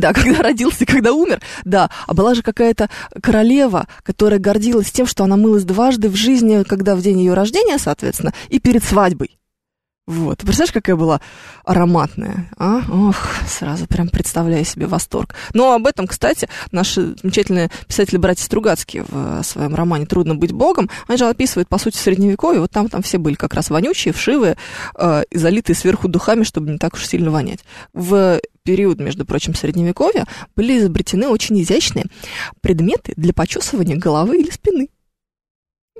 [0.00, 1.90] да, когда родился, когда умер, да.
[2.06, 2.88] А была же какая-то
[3.22, 7.78] королева, которая гордилась тем, что она мылась дважды в жизни, когда в день ее рождения,
[7.78, 9.38] соответственно, и перед свадьбой.
[10.06, 10.38] Вот.
[10.38, 11.22] Представляешь, какая была
[11.64, 12.82] ароматная, а?
[12.90, 13.16] Ох,
[13.48, 15.34] сразу прям представляю себе восторг.
[15.54, 20.90] Но об этом, кстати, наши замечательные писатели братья Стругацкие в своем романе «Трудно быть богом»,
[21.08, 24.58] они же описывают, по сути, средневековье, вот там, там все были как раз вонючие, вшивые
[24.94, 27.60] э, и залитые сверху духами, чтобы не так уж сильно вонять.
[27.94, 32.06] В период, между прочим, средневековья были изобретены очень изящные
[32.60, 34.88] предметы для почесывания головы или спины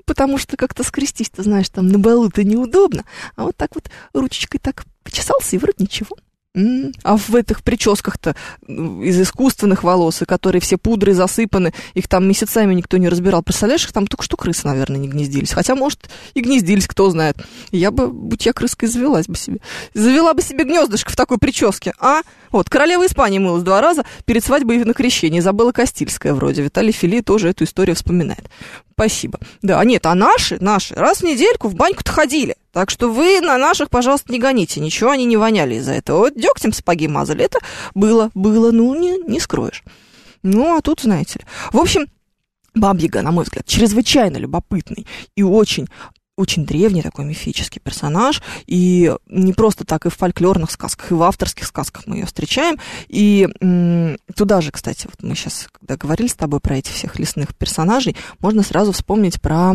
[0.07, 3.05] потому что как-то скрестись, ты знаешь, там на балу-то неудобно,
[3.37, 6.17] а вот так вот ручечкой так почесался, и вроде ничего.
[6.57, 8.37] А в этих прическах-то
[8.69, 13.43] из искусственных волос, и которые все пудры засыпаны, их там месяцами никто не разбирал.
[13.43, 15.53] Представляешь, их там только что крысы, наверное, не гнездились.
[15.53, 17.37] Хотя, может, и гнездились, кто знает.
[17.73, 19.59] Я бы, будь я крыской, завелась бы себе.
[19.95, 22.23] Завела бы себе гнездышко в такой прическе, а?
[22.53, 25.43] Вот, королева Испании мылась два раза перед свадьбой и на крещение.
[25.43, 26.63] Забыла Кастильская вроде.
[26.63, 28.49] Виталий Фили тоже эту историю вспоминает.
[28.95, 29.41] Спасибо.
[29.61, 32.57] Да, нет, а наши, наши, раз в недельку в баньку-то ходили.
[32.73, 34.81] Так что вы на наших, пожалуйста, не гоните.
[34.81, 36.19] Ничего они не воняли из-за этого.
[36.19, 37.45] Вот дегтем сапоги мазали.
[37.45, 37.59] Это
[37.95, 39.83] было, было, ну, не, не скроешь.
[40.43, 41.45] Ну, а тут, знаете ли.
[41.73, 42.07] В общем,
[42.75, 45.89] Бабьяга, на мой взгляд, чрезвычайно любопытный и очень
[46.37, 51.23] очень древний такой мифический персонаж, и не просто так и в фольклорных сказках, и в
[51.23, 52.79] авторских сказках мы ее встречаем.
[53.09, 53.49] И
[54.35, 58.17] туда же, кстати, вот мы сейчас, когда говорили с тобой про этих всех лесных персонажей,
[58.41, 59.75] можно сразу вспомнить про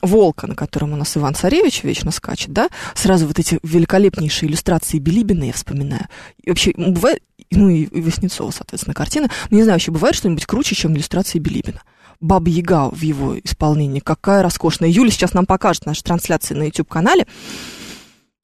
[0.00, 5.00] волка, на котором у нас Иван Царевич вечно скачет, да, сразу вот эти великолепнейшие иллюстрации
[5.00, 6.06] Билибина я вспоминаю.
[6.40, 7.20] И вообще, бывает,
[7.50, 11.82] ну и, Васнецова, соответственно, картина, но не знаю, вообще бывает что-нибудь круче, чем иллюстрации Билибина.
[12.24, 14.00] Баба Яга в его исполнении.
[14.00, 14.88] Какая роскошная.
[14.88, 17.26] Юля сейчас нам покажет наши трансляции на YouTube-канале.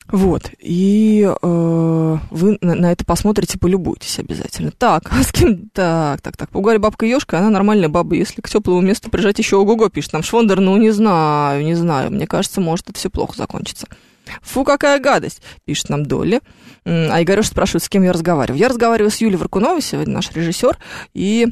[0.09, 4.71] Вот, и э, вы на, на это посмотрите, полюбуйтесь обязательно.
[4.73, 5.71] Так, а с кем?
[5.71, 6.51] Так, так, так.
[6.51, 8.16] Пугали бабка Ёшка, она нормальная баба.
[8.16, 10.61] Если к теплому месту прижать еще ого-го, пишет нам Швондер.
[10.61, 12.11] Ну, не знаю, не знаю.
[12.11, 13.87] Мне кажется, может, это все плохо закончится.
[14.43, 16.43] Фу, какая гадость, пишет нам Долли.
[16.85, 18.61] А Игорёш спрашивает, с кем я разговариваю.
[18.61, 20.77] Я разговариваю с Юлией Варкуновой, сегодня наш режиссер,
[21.14, 21.47] и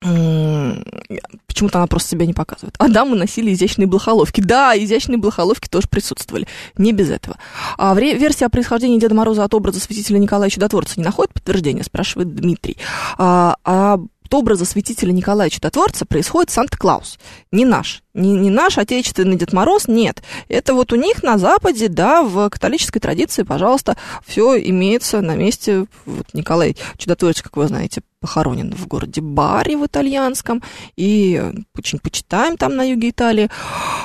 [0.00, 2.74] Почему-то она просто себя не показывает.
[2.78, 4.40] А да, мы носили изящные блохоловки.
[4.40, 6.46] Да, изящные блохоловки тоже присутствовали.
[6.76, 7.36] Не без этого.
[7.76, 11.82] А в версии о происхождении Деда Мороза от образа святителя Николая Чудотворца не находит подтверждения,
[11.82, 12.76] спрашивает Дмитрий.
[13.16, 17.18] А, а от образа святителя Николая Чудотворца происходит Санта-Клаус.
[17.50, 18.02] Не наш.
[18.12, 20.22] Не, не наш отечественный Дед Мороз, нет.
[20.48, 25.86] Это вот у них на Западе, да, в католической традиции, пожалуйста, все имеется на месте.
[26.04, 30.62] Вот Николай Чудотворец, как вы знаете, похоронен в городе Бари в итальянском,
[30.96, 31.42] и
[31.74, 33.48] очень почитаем там на юге Италии.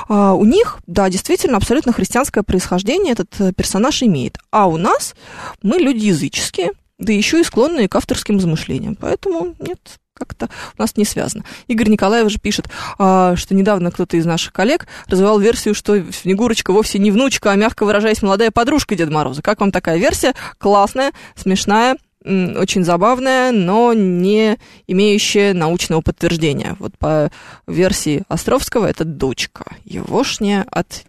[0.08, 4.38] А у них, да, действительно, абсолютно христианское происхождение этот персонаж имеет.
[4.50, 5.14] А у нас
[5.62, 8.94] мы люди языческие, да еще и склонные к авторским замышлениям.
[8.94, 10.48] Поэтому нет, как-то
[10.78, 11.44] у нас не связано.
[11.66, 16.72] Игорь Николаев же пишет, а, что недавно кто-то из наших коллег развивал версию, что Снегурочка
[16.72, 19.42] вовсе не внучка, а, мягко выражаясь, молодая подружка Деда Мороза.
[19.42, 20.34] Как вам такая версия?
[20.58, 26.76] Классная, смешная, очень забавная, но не имеющая научного подтверждения.
[26.78, 27.30] Вот по
[27.66, 31.04] версии Островского это дочка, егошняя от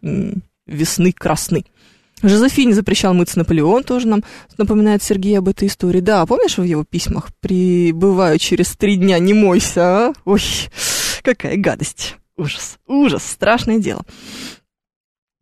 [0.68, 1.66] весны красны.
[2.30, 4.24] Жозефине запрещал мыться Наполеон, тоже нам
[4.58, 6.00] напоминает Сергей об этой истории.
[6.00, 7.30] Да, помнишь в его письмах?
[7.40, 10.14] Прибываю через три дня, не мойся, а?
[10.26, 10.42] Ой,
[11.22, 12.16] какая гадость.
[12.38, 14.04] Ужас, ужас, страшное дело.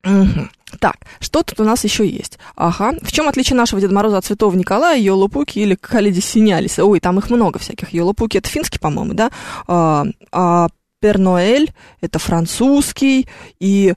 [0.06, 0.50] Угу.
[0.80, 2.39] Так, что тут у нас еще есть?
[2.56, 2.93] Ага.
[3.02, 6.84] В чем отличие нашего Деда Мороза от Святого Николая, Йолопуки или Калиди Синялиса?
[6.84, 7.93] Ой, там их много всяких.
[7.93, 9.32] Йолопуки это финский, по-моему, да?
[9.67, 10.67] А, а
[11.00, 13.28] Перноэль это французский,
[13.60, 13.93] и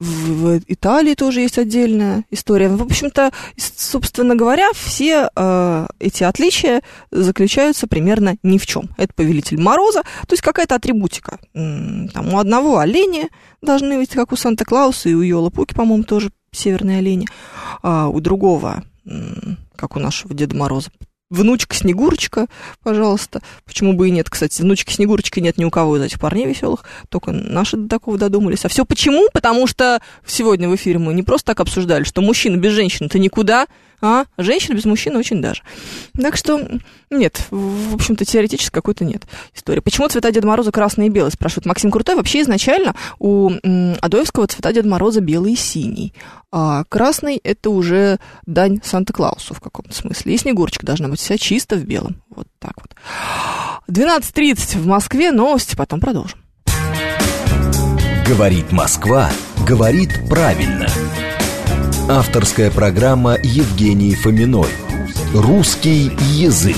[0.00, 2.68] в Италии тоже есть отдельная история.
[2.68, 8.88] В общем-то, собственно говоря, все э, эти отличия заключаются примерно ни в чем.
[8.96, 11.38] Это повелитель Мороза, то есть какая-то атрибутика.
[11.52, 13.28] Там у одного олени
[13.60, 17.28] должны быть, как у Санта-Клауса, и у Йола Пуки, по-моему, тоже северные олени.
[17.82, 18.84] А у другого,
[19.76, 20.90] как у нашего Деда Мороза,
[21.30, 22.46] внучка Снегурочка,
[22.82, 23.40] пожалуйста.
[23.64, 26.84] Почему бы и нет, кстати, внучки Снегурочки нет ни у кого из этих парней веселых,
[27.08, 28.64] только наши до такого додумались.
[28.64, 29.28] А все почему?
[29.32, 33.66] Потому что сегодня в эфире мы не просто так обсуждали, что мужчина без женщины-то никуда,
[34.00, 35.62] а женщина без мужчины очень даже.
[36.20, 36.60] Так что
[37.10, 39.80] нет, в общем-то, теоретически какой-то нет истории.
[39.80, 42.14] Почему цвета Деда Мороза красный и белый, спрашивает Максим Крутой.
[42.16, 43.50] Вообще изначально у
[44.00, 46.12] Адоевского цвета Деда Мороза белый и синий.
[46.52, 50.34] А красный– это уже дань Санта-Клаусу в каком-то смысле.
[50.34, 52.22] И Снегурочка должна быть вся чисто в белом.
[52.28, 52.94] Вот так вот.
[53.88, 55.30] 12.30 в Москве.
[55.30, 56.38] Новости, потом продолжим.
[58.26, 59.30] Говорит Москва,
[59.66, 60.86] говорит правильно.
[62.10, 64.66] Авторская программа Евгении Фоминой.
[65.32, 66.76] «Русский язык».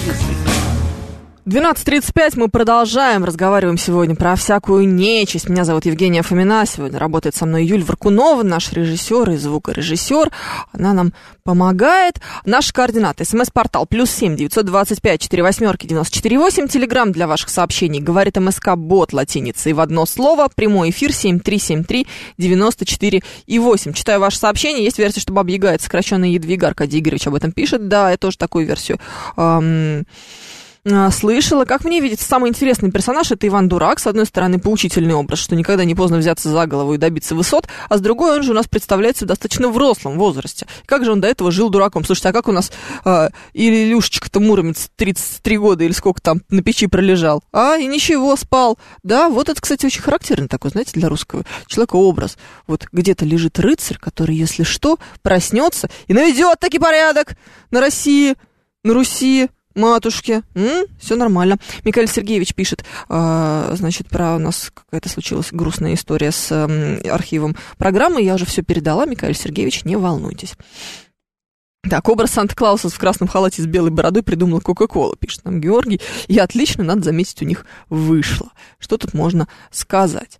[1.44, 5.48] 12.35 мы продолжаем, разговариваем сегодня про всякую нечисть.
[5.48, 10.30] Меня зовут Евгения Фомина, сегодня работает со мной Юль Варкунова, наш режиссер и звукорежиссер.
[10.70, 12.20] Она нам помогает.
[12.44, 13.24] Наши координаты.
[13.24, 16.68] СМС-портал плюс семь девятьсот двадцать пять четыре восьмерки девяносто четыре восемь.
[16.68, 17.98] Телеграмм для ваших сообщений.
[17.98, 20.48] Говорит МСК Бот латиницей в одно слово.
[20.54, 22.06] Прямой эфир семь три семь три
[22.38, 23.94] девяносто четыре и восемь.
[23.94, 24.84] Читаю ваши сообщения.
[24.84, 26.68] Есть версия, что Баба Яга это сокращенная Едвига.
[26.68, 27.88] Об этом пишет.
[27.88, 29.00] Да, я тоже такую версию
[29.36, 30.06] эм,
[30.84, 31.64] слышала.
[31.64, 34.00] Как мне видится, самый интересный персонаж это Иван Дурак.
[34.00, 37.68] С одной стороны, поучительный образ, что никогда не поздно взяться за голову и добиться высот,
[37.88, 40.66] а с другой, он же у нас представляется в достаточно взрослом возрасте.
[40.86, 42.04] Как же он до этого жил дураком?
[42.04, 42.72] Слушайте, а как у нас
[43.04, 47.44] э, Илюшечка-то Муромец 33 года или сколько там на печи пролежал?
[47.52, 48.78] А, и ничего, спал.
[49.04, 52.36] Да, вот это, кстати, очень характерный такой, знаете, для русского человека образ.
[52.66, 57.36] Вот где-то лежит рыцарь, который, если что, проснется и наведет таки порядок
[57.70, 58.34] на России,
[58.82, 60.42] на Руси, матушке,
[60.98, 61.58] все нормально.
[61.84, 66.50] Михаил Сергеевич пишет, э, значит, про у нас какая-то случилась грустная история с
[67.10, 68.22] архивом программы.
[68.22, 70.54] Я уже все передала, Михаил Сергеевич, не волнуйтесь.
[71.88, 76.00] Так, образ Санта-Клауса в красном халате с белой бородой придумала Кока-Кола, пишет нам Георгий.
[76.28, 78.52] И отлично, надо заметить, у них вышло.
[78.78, 80.38] Что тут можно сказать?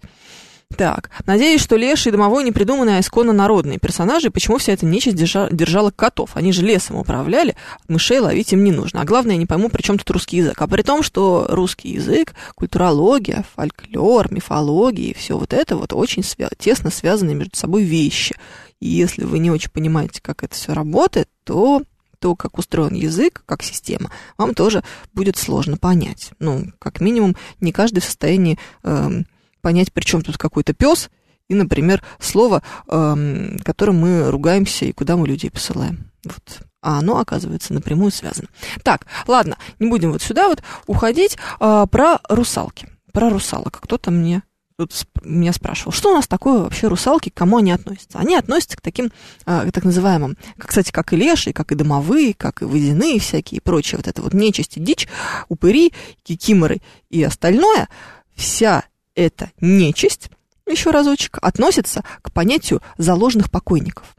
[0.77, 4.31] Так, надеюсь, что Леша и Домовой не придуманные, а исконно народные персонажи.
[4.31, 6.31] Почему вся эта нечисть держа, держала котов?
[6.35, 7.57] Они же лесом управляли,
[7.89, 9.01] мышей ловить им не нужно.
[9.01, 10.61] А главное, я не пойму, при чем тут русский язык.
[10.61, 16.23] А при том, что русский язык, культурология, фольклор, мифология и все вот это вот очень
[16.23, 18.37] свя- тесно связаны между собой вещи.
[18.81, 21.83] И если вы не очень понимаете, как это все работает, то
[22.19, 26.31] то, как устроен язык, как система, вам тоже будет сложно понять.
[26.39, 29.23] Ну, как минимум, не каждый в состоянии э,
[29.63, 31.11] понять, при чем тут какой-то пес
[31.49, 36.11] и, например, слово, э, которым мы ругаемся и куда мы людей посылаем.
[36.25, 36.63] Вот.
[36.83, 38.49] А оно, оказывается, напрямую связано.
[38.83, 41.39] Так, ладно, не будем вот сюда вот уходить.
[41.61, 42.89] Э, про русалки.
[43.13, 43.81] Про русалок.
[43.81, 44.43] Кто-то мне
[44.77, 48.19] тут меня спрашивал, что у нас такое вообще русалки, к кому они относятся?
[48.19, 49.13] Они относятся к таким,
[49.47, 53.61] э, так называемым, кстати, как и леши, как и домовые, как и водяные всякие и
[53.61, 55.09] прочие, вот это вот нечисти, дичь,
[55.49, 57.89] упыри, кикиморы и остальное,
[58.35, 60.31] вся эта нечисть,
[60.67, 64.15] еще разочек, относится к понятию заложенных покойников.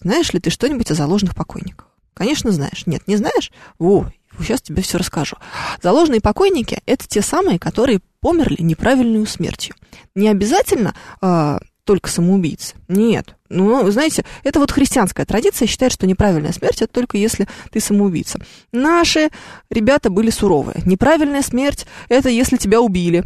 [0.00, 1.88] Знаешь ли ты что-нибудь о заложенных покойниках?
[2.14, 2.86] Конечно, знаешь.
[2.86, 3.52] Нет, не знаешь?
[3.78, 5.36] Во, сейчас тебе все расскажу.
[5.82, 9.74] Заложенные покойники– это те самые, которые померли неправильной смертью.
[10.14, 12.74] Не обязательно э, только самоубийцы.
[12.88, 13.36] Нет.
[13.48, 18.40] Ну, знаете, это вот христианская традиция считает, что неправильная смерть это только если ты самоубийца.
[18.72, 19.30] Наши
[19.70, 20.82] ребята были суровые.
[20.84, 23.24] Неправильная смерть это если тебя убили.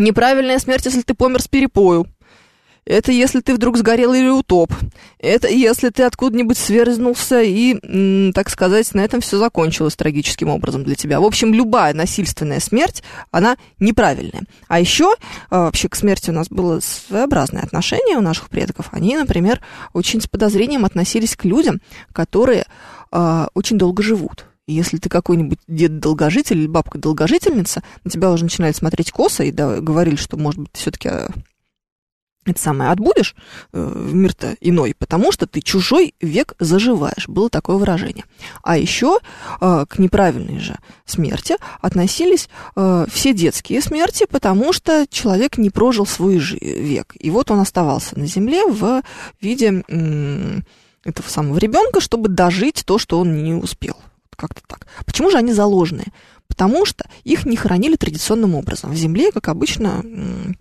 [0.00, 2.06] Неправильная смерть, если ты помер с перепою.
[2.86, 4.72] Это если ты вдруг сгорел или утоп.
[5.18, 10.94] Это если ты откуда-нибудь сверзнулся и, так сказать, на этом все закончилось трагическим образом для
[10.94, 11.20] тебя.
[11.20, 14.44] В общем, любая насильственная смерть, она неправильная.
[14.68, 15.14] А еще
[15.50, 18.88] а, вообще к смерти у нас было своеобразное отношение у наших предков.
[18.92, 19.60] Они, например,
[19.92, 21.82] очень с подозрением относились к людям,
[22.14, 22.64] которые
[23.12, 29.12] э, очень долго живут если ты какой-нибудь дед-долгожитель или бабка-долгожительница, на тебя уже начинали смотреть
[29.12, 31.30] косо и да, говорили, что, может быть, все-таки а,
[32.46, 33.34] это самое отбудешь
[33.72, 37.28] э, в мир-то иной, потому что ты чужой век заживаешь.
[37.28, 38.24] Было такое выражение.
[38.62, 39.18] А еще
[39.60, 46.06] э, к неправильной же смерти относились э, все детские смерти, потому что человек не прожил
[46.06, 47.14] свой век.
[47.18, 49.02] И вот он оставался на земле в
[49.40, 49.84] виде
[51.04, 53.96] этого самого ребенка, чтобы дожить то, что он не успел
[54.40, 54.86] как-то так.
[55.04, 56.08] Почему же они заложенные?
[56.48, 58.90] Потому что их не хоронили традиционным образом.
[58.90, 60.04] В земле, как обычно,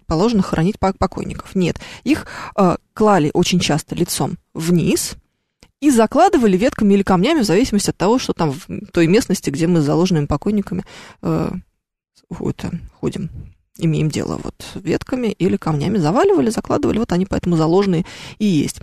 [0.05, 1.55] положено хоронить покойников.
[1.55, 5.15] Нет, их э, клали очень часто лицом вниз
[5.79, 9.65] и закладывали ветками или камнями в зависимости от того, что там в той местности, где
[9.65, 10.83] мы с заложенными покойниками
[11.21, 11.51] э,
[12.39, 13.29] это, ходим
[13.81, 18.05] имеем дело вот ветками или камнями заваливали, закладывали, вот они поэтому заложенные
[18.37, 18.81] и есть.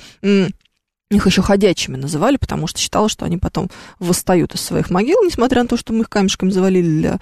[1.09, 5.63] Их еще ходячими называли, потому что считалось, что они потом восстают из своих могил, несмотря
[5.63, 7.19] на то, что мы их камешками завалили для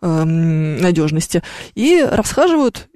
[0.00, 1.44] э, надежности,
[1.76, 2.88] и расхаживают,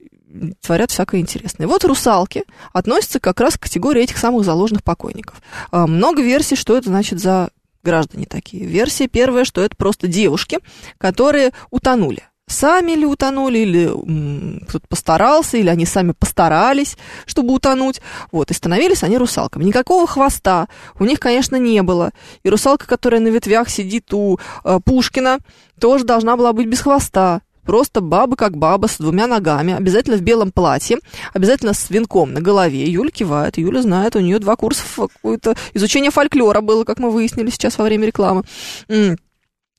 [0.61, 1.69] творят всякое интересное.
[1.69, 5.41] Вот русалки относятся как раз к категории этих самых заложенных покойников.
[5.71, 7.51] Э, много версий, что это значит за
[7.85, 8.67] граждане такие.
[8.67, 10.59] Версия первая, что это просто девушки,
[10.99, 18.01] которые утонули сами ли утонули, или кто-то постарался, или они сами постарались, чтобы утонуть.
[18.31, 19.65] Вот, и становились они русалками.
[19.65, 22.13] Никакого хвоста у них, конечно, не было.
[22.43, 25.39] И русалка, которая на ветвях сидит у э, Пушкина,
[25.81, 27.41] тоже должна была быть без хвоста.
[27.65, 30.99] Просто баба как баба с двумя ногами, обязательно в белом платье,
[31.33, 32.85] обязательно с венком на голове.
[32.85, 37.51] Юля кивает, Юля знает, у нее два курса какое-то изучение фольклора было, как мы выяснили
[37.51, 38.43] сейчас во время рекламы.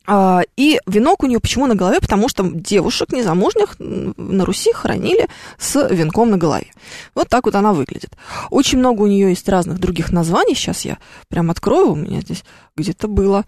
[0.05, 1.99] А, и венок у нее почему на голове?
[2.01, 6.67] Потому что девушек незамужних на Руси хоронили с венком на голове.
[7.15, 8.11] Вот так вот она выглядит.
[8.49, 10.55] Очень много у нее есть разных других названий.
[10.55, 10.97] Сейчас я
[11.29, 11.93] прям открою.
[11.93, 12.43] У меня здесь
[12.75, 13.45] где-то было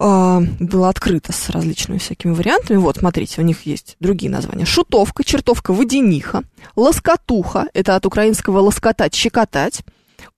[0.00, 2.78] а, было открыто с различными всякими вариантами.
[2.78, 4.64] Вот, смотрите, у них есть другие названия.
[4.64, 6.44] Шутовка, чертовка, водяниха,
[6.76, 9.82] лоскотуха, это от украинского лоскотать, щекотать,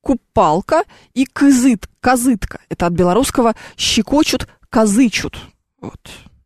[0.01, 5.37] купалка и кызыт, козытка, это от белорусского щекочут, козычут.
[5.79, 5.99] Вот.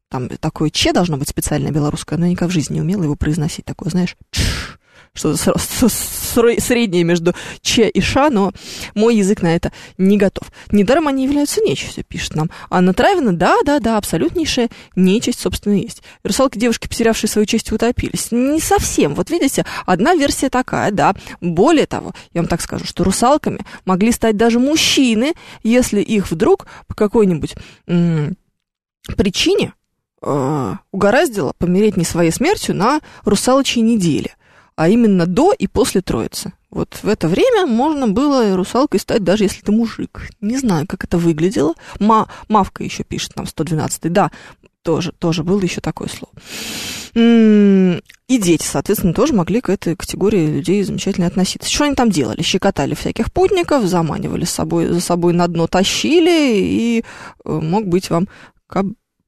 [0.10, 3.16] Там такое че должно быть специальное белорусское, но я никак в жизни не умела его
[3.16, 3.66] произносить.
[3.66, 4.80] Такое, знаешь, чш,
[5.16, 8.52] что-то среднее между че и ша, но
[8.94, 10.52] мой язык на это не готов.
[10.72, 12.50] Недаром они являются нечистью, пишет нам.
[12.70, 16.04] Анна Травина, да, да, да, абсолютнейшая нечисть, собственно, есть.
[16.24, 18.32] Русалки девушки, потерявшие свою честь, утопились.
[18.32, 19.16] Не совсем.
[19.16, 21.16] Вот видите, одна версия такая, да.
[21.42, 26.68] Более того, я вам так скажу, что русалками могли стать даже мужчины, если их вдруг
[26.88, 27.56] по какой-нибудь
[29.18, 29.74] причине
[30.22, 34.36] э, угораздило помереть не своей смертью на русалочьей неделе–
[34.76, 36.54] а именно до и после Троицы.
[36.70, 40.30] Вот в это время можно было русалкой стать, даже если ты мужик.
[40.42, 41.74] Не знаю, как это выглядело.
[42.00, 44.32] Ма, Мавка еще пишет там 112 да,
[44.84, 46.34] тоже, тоже было еще такое слово.
[47.16, 51.72] И дети, соответственно, тоже могли к этой категории людей замечательно относиться.
[51.72, 52.42] Что они там делали?
[52.42, 57.04] Щекотали всяких путников, заманивали с собой, за собой на дно, тащили, и
[57.46, 58.28] э, мог быть вам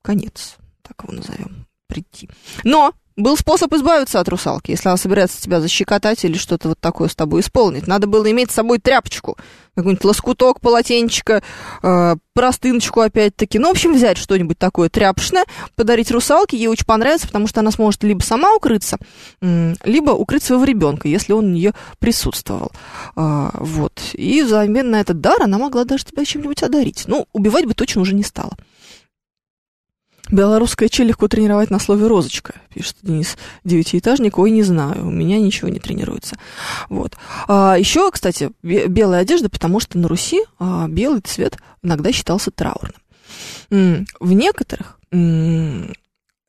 [0.01, 2.29] конец, так его назовем, прийти.
[2.63, 7.09] Но был способ избавиться от русалки, если она собирается тебя защекотать или что-то вот такое
[7.09, 7.87] с тобой исполнить.
[7.87, 9.37] Надо было иметь с собой тряпочку,
[9.75, 11.41] какой-нибудь лоскуток, полотенчика,
[11.81, 13.57] э, простыночку опять-таки.
[13.57, 17.71] Ну, в общем, взять что-нибудь такое тряпочное, подарить русалке, ей очень понравится, потому что она
[17.71, 18.97] сможет либо сама укрыться,
[19.41, 22.71] либо укрыть своего ребенка, если он у нее присутствовал.
[23.15, 23.99] Э, вот.
[24.13, 27.05] И взамен на этот дар она могла даже тебя чем-нибудь одарить.
[27.07, 28.55] Ну, убивать бы точно уже не стала.
[30.29, 34.37] Белорусское че легко тренировать на слове розочка, пишет Денис Девятиэтажник.
[34.37, 36.37] Ой, не знаю, у меня ничего не тренируется.
[36.89, 37.17] Вот.
[37.47, 42.95] А, еще, кстати, белая одежда, потому что на Руси а, белый цвет иногда считался траурным.
[43.69, 44.99] В некоторых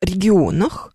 [0.01, 0.93] регионах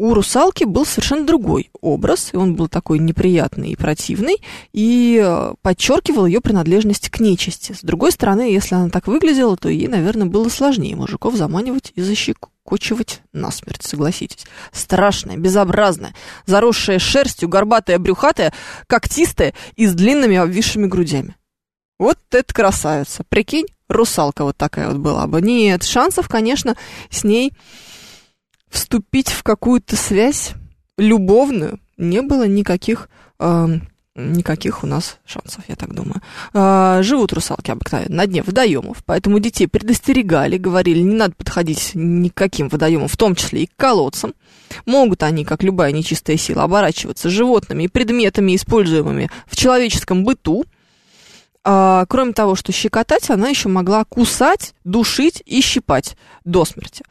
[0.00, 4.38] у русалки был совершенно другой образ, и он был такой неприятный и противный,
[4.72, 7.74] и э, подчеркивал ее принадлежность к нечисти.
[7.74, 12.00] С другой стороны, если она так выглядела, то ей, наверное, было сложнее мужиков заманивать и
[12.00, 14.46] защекочивать насмерть, согласитесь.
[14.72, 16.14] Страшная, безобразная,
[16.46, 18.54] заросшая шерстью, горбатая, брюхатая,
[18.86, 21.36] когтистая и с длинными обвисшими грудями.
[21.98, 23.22] Вот это красавица.
[23.28, 25.42] Прикинь, русалка вот такая вот была бы.
[25.42, 26.74] Нет, шансов, конечно,
[27.10, 27.52] с ней
[28.70, 30.52] вступить в какую-то связь
[30.96, 33.68] любовную не было никаких, э,
[34.14, 36.22] никаких у нас шансов, я так думаю.
[36.54, 42.28] Э, живут русалки обыкновенно на дне водоемов, поэтому детей предостерегали, говорили, не надо подходить ни
[42.28, 44.34] к каким водоемам, в том числе и к колодцам.
[44.86, 50.64] Могут они, как любая нечистая сила, оборачиваться животными и предметами, используемыми в человеческом быту,
[51.62, 57.04] а, кроме того, что щекотать, она еще могла кусать, душить и щипать до смерти.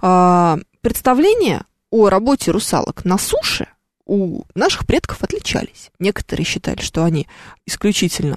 [0.00, 3.68] А, представления о работе русалок на суше
[4.04, 5.90] у наших предков отличались.
[5.98, 7.28] Некоторые считали, что они
[7.66, 8.36] исключительно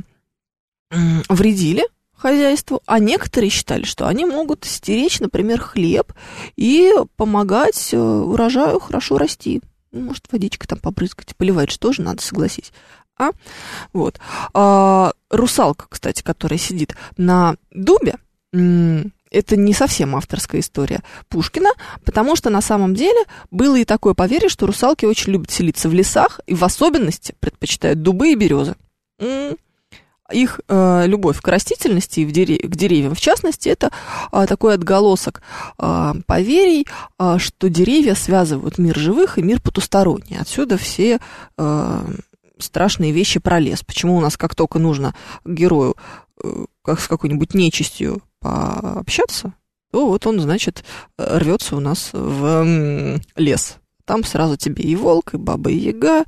[1.27, 6.13] вредили хозяйству, а некоторые считали, что они могут стеречь, например, хлеб
[6.55, 9.61] и помогать э, урожаю хорошо расти.
[9.91, 12.71] Ну, может, водичкой там побрызгать, поливать что же надо, согласись.
[13.17, 13.31] А?
[13.93, 14.19] Вот.
[14.53, 18.17] А, русалка, кстати, которая сидит на дубе,
[19.31, 21.71] это не совсем авторская история Пушкина,
[22.03, 25.93] потому что на самом деле было и такое поверье, что русалки очень любят селиться в
[25.93, 28.75] лесах, и в особенности предпочитают дубы и березы.
[30.31, 33.91] Их э, любовь к растительности и в дерев- к деревьям, в частности, это
[34.31, 35.43] э, такой отголосок
[35.77, 36.87] э, поверий,
[37.19, 40.39] э, что деревья связывают мир живых и мир потусторонний.
[40.39, 41.19] Отсюда все
[41.59, 42.05] э,
[42.57, 43.83] страшные вещи про лес.
[43.83, 45.13] Почему у нас, как только нужно
[45.45, 45.95] герою
[46.43, 49.53] э, как с какой-нибудь нечистью пообщаться,
[49.91, 50.83] то вот он, значит,
[51.17, 53.77] рвется у нас в лес.
[54.05, 56.25] Там сразу тебе и волк, и баба, и яга,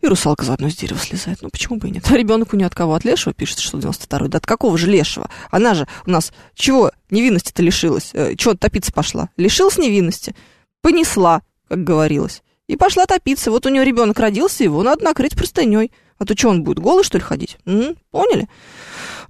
[0.00, 1.40] и русалка заодно с дерева слезает.
[1.42, 2.08] Ну, почему бы и нет?
[2.10, 2.94] Ребенок у нее от кого?
[2.94, 4.28] От лешего пишет, что 92-й.
[4.28, 5.28] Да от какого же лешего?
[5.50, 8.10] Она же у нас чего невинности-то лишилась?
[8.12, 9.30] Э, чего топиться пошла?
[9.36, 10.36] Лишилась невинности?
[10.82, 12.42] Понесла, как говорилось.
[12.68, 13.50] И пошла топиться.
[13.50, 15.90] Вот у нее ребенок родился, его надо накрыть простыней.
[16.18, 17.56] А то что он будет, голый, что ли, ходить?
[17.64, 18.48] М-м, поняли?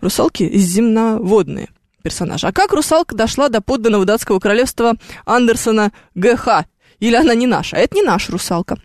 [0.00, 1.70] Русалки земноводные
[2.04, 2.46] персонажи.
[2.46, 6.66] А как русалка дошла до подданного датского королевства Андерсона ГХ?
[7.00, 7.76] Или она не наша?
[7.76, 8.78] А это не наша русалка.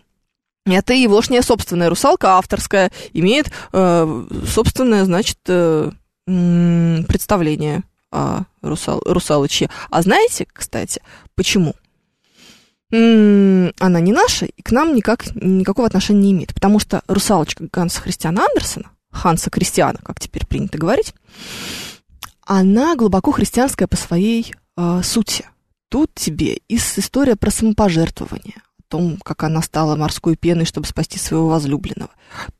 [0.65, 5.91] Это егошняя собственная русалка, авторская, имеет э, собственное, значит, э,
[6.25, 9.69] представление а, русал, русалочья.
[9.89, 11.01] А знаете, кстати,
[11.35, 11.75] почему?
[12.91, 16.53] Она не наша и к нам никак, никакого отношения не имеет.
[16.53, 21.13] Потому что русалочка Ганса Христиана Андерсона, Ханса Кристиана, как теперь принято говорить,
[22.49, 25.45] она глубоко христианская по своей э, сути.
[25.87, 31.47] Тут тебе из история про самопожертвование, том, как она стала морской пеной, чтобы спасти своего
[31.47, 32.09] возлюбленного.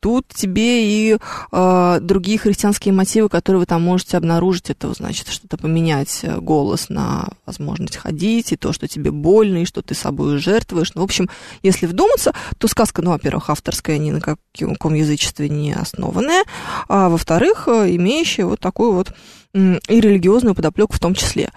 [0.00, 1.18] Тут тебе и
[1.52, 4.70] э, другие христианские мотивы, которые вы там можете обнаружить.
[4.70, 9.64] Это значит что-то поменять э, голос на возможность ходить, и то, что тебе больно, и
[9.64, 10.94] что ты собой жертвуешь.
[10.94, 11.28] Ну, в общем,
[11.62, 16.44] если вдуматься, то сказка, ну, во-первых, авторская, ни на каком язычестве не основанная,
[16.88, 19.12] а во-вторых, э, имеющая вот такую вот
[19.52, 21.50] и религиозную подоплеку в том числе.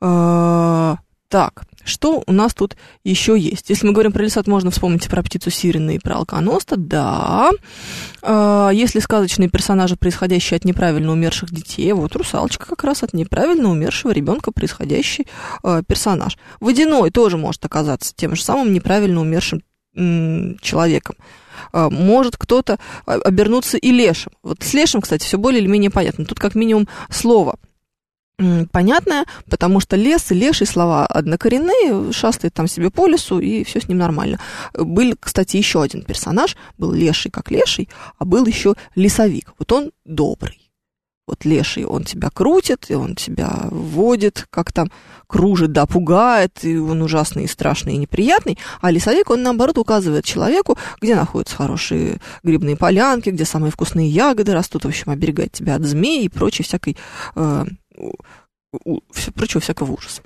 [0.00, 0.96] Э,
[1.30, 3.70] Так, что у нас тут еще есть?
[3.70, 7.50] Если мы говорим про лесот, можно вспомнить про птицу Сирена и про алконоста, да.
[8.22, 13.70] Э, Если сказочные персонажи, происходящие от неправильно умерших детей, вот русалочка как раз от неправильно
[13.70, 15.26] умершего ребенка происходящий
[15.62, 16.38] э, персонаж.
[16.60, 19.62] Водяной тоже может оказаться тем же самым неправильно умершим
[19.94, 21.16] человеком.
[21.72, 24.32] Э, Может кто-то обернуться и лешим.
[24.42, 26.24] Вот с лешим, кстати, все более или менее понятно.
[26.24, 27.56] Тут как минимум слово
[28.72, 33.80] понятное, потому что лес и леший слова однокоренные, шастает там себе по лесу, и все
[33.80, 34.38] с ним нормально.
[34.74, 37.88] Был, кстати, еще один персонаж, был леший как леший,
[38.18, 39.52] а был еще лесовик.
[39.58, 40.70] Вот он добрый.
[41.30, 44.90] Вот леший, он тебя крутит, и он тебя водит, как там
[45.28, 48.58] кружит, да, пугает, и он ужасный, и страшный, и неприятный.
[48.80, 54.52] А лесовик, он, наоборот, указывает человеку, где находятся хорошие грибные полянки, где самые вкусные ягоды
[54.52, 56.96] растут, в общем, оберегает тебя от змей и прочей всякой
[57.36, 57.64] э,
[59.12, 60.22] все, прочего всякого ужаса.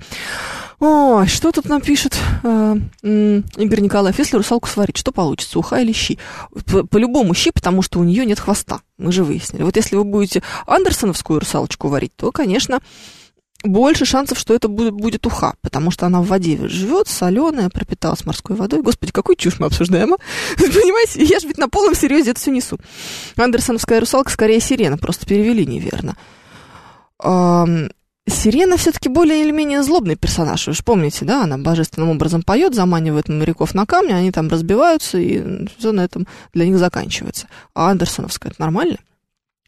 [0.80, 4.18] Ой, что тут нам пишет э, Игорь Николаев?
[4.18, 6.18] Если русалку сварить, что получится, уха или щи?
[6.66, 8.80] По- По-любому щи, потому что у нее нет хвоста.
[8.98, 9.62] Мы же выяснили.
[9.62, 12.80] Вот если вы будете андерсоновскую русалочку варить, то, конечно,
[13.62, 18.26] больше шансов, что это будет, будет уха, потому что она в воде живет, соленая, пропиталась
[18.26, 18.82] морской водой.
[18.82, 20.16] Господи, какую чушь мы обсуждаем, а?
[20.56, 22.78] Понимаете, я же ведь на полном серьезе это все несу.
[23.36, 26.16] Андерсоновская русалка скорее сирена, просто перевели неверно.
[27.20, 30.66] Сирена все-таки более или менее злобный персонаж.
[30.66, 35.18] Вы же помните, да, она божественным образом поет, заманивает моряков на камни, они там разбиваются,
[35.18, 37.48] и все на этом для них заканчивается.
[37.74, 38.96] А Андерсоновская это нормально?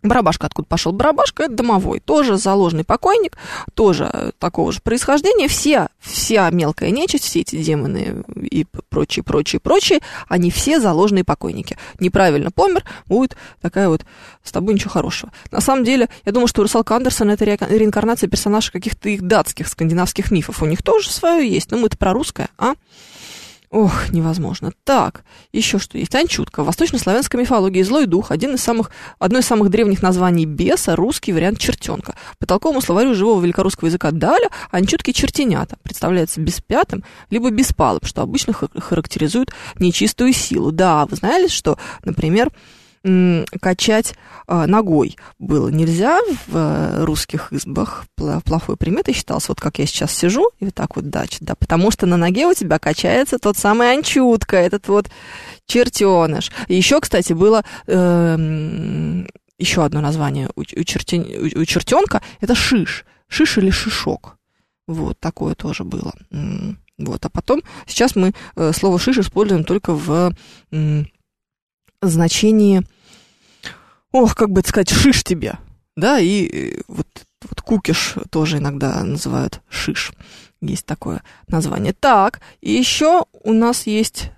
[0.08, 0.92] Барабашка откуда пошел?
[0.92, 3.36] Барабашка это домовой, тоже заложный покойник,
[3.74, 5.48] тоже э, такого же происхождения.
[5.48, 11.76] Все, вся мелкая нечисть, все эти демоны и прочие, прочие, прочие, они все заложные покойники.
[12.00, 14.04] Неправильно помер, будет такая вот
[14.42, 15.32] с тобой ничего хорошего.
[15.50, 19.68] На самом деле, я думаю, что Русалка Андерсон это ре- реинкарнация персонажей каких-то их датских,
[19.68, 20.62] скандинавских мифов.
[20.62, 22.74] У них тоже свое есть, но мы-то про русское, а?
[23.70, 24.72] Ох, невозможно.
[24.84, 26.14] Так, еще что есть.
[26.14, 26.62] Анчутка.
[26.62, 31.32] В восточнославянской мифологии злой дух, один из самых, одно из самых древних названий беса, русский
[31.32, 32.14] вариант чертенка.
[32.38, 35.76] По толковому словарю живого великорусского языка Даля, анчутки чертенята.
[35.82, 40.70] Представляется беспятым, либо беспалым, что обычно ха- характеризует нечистую силу.
[40.70, 42.50] Да, вы знали, что, например,
[43.60, 44.14] качать
[44.46, 48.04] а, ногой было нельзя в э, русских избах.
[48.16, 51.90] Плохой приметой считался, вот как я сейчас сижу, и вот так вот дача, да, потому
[51.90, 55.08] что на ноге у тебя качается тот самый анчутка, этот вот
[55.66, 56.50] чертеныш.
[56.68, 59.28] Еще, кстати, было эм,
[59.58, 64.36] еще одно название у, у, у- чертенка, это шиш, шиш или шишок.
[64.86, 66.12] Вот такое тоже было.
[66.98, 70.32] Вот, а потом, сейчас мы э, слово шиш используем только в
[72.02, 72.82] значении,
[74.16, 75.58] ох, как бы сказать, шиш тебе,
[75.96, 77.06] да, и э, вот,
[77.42, 80.12] вот кукиш тоже иногда называют шиш,
[80.60, 81.92] есть такое название.
[81.92, 84.30] Так, и еще у нас есть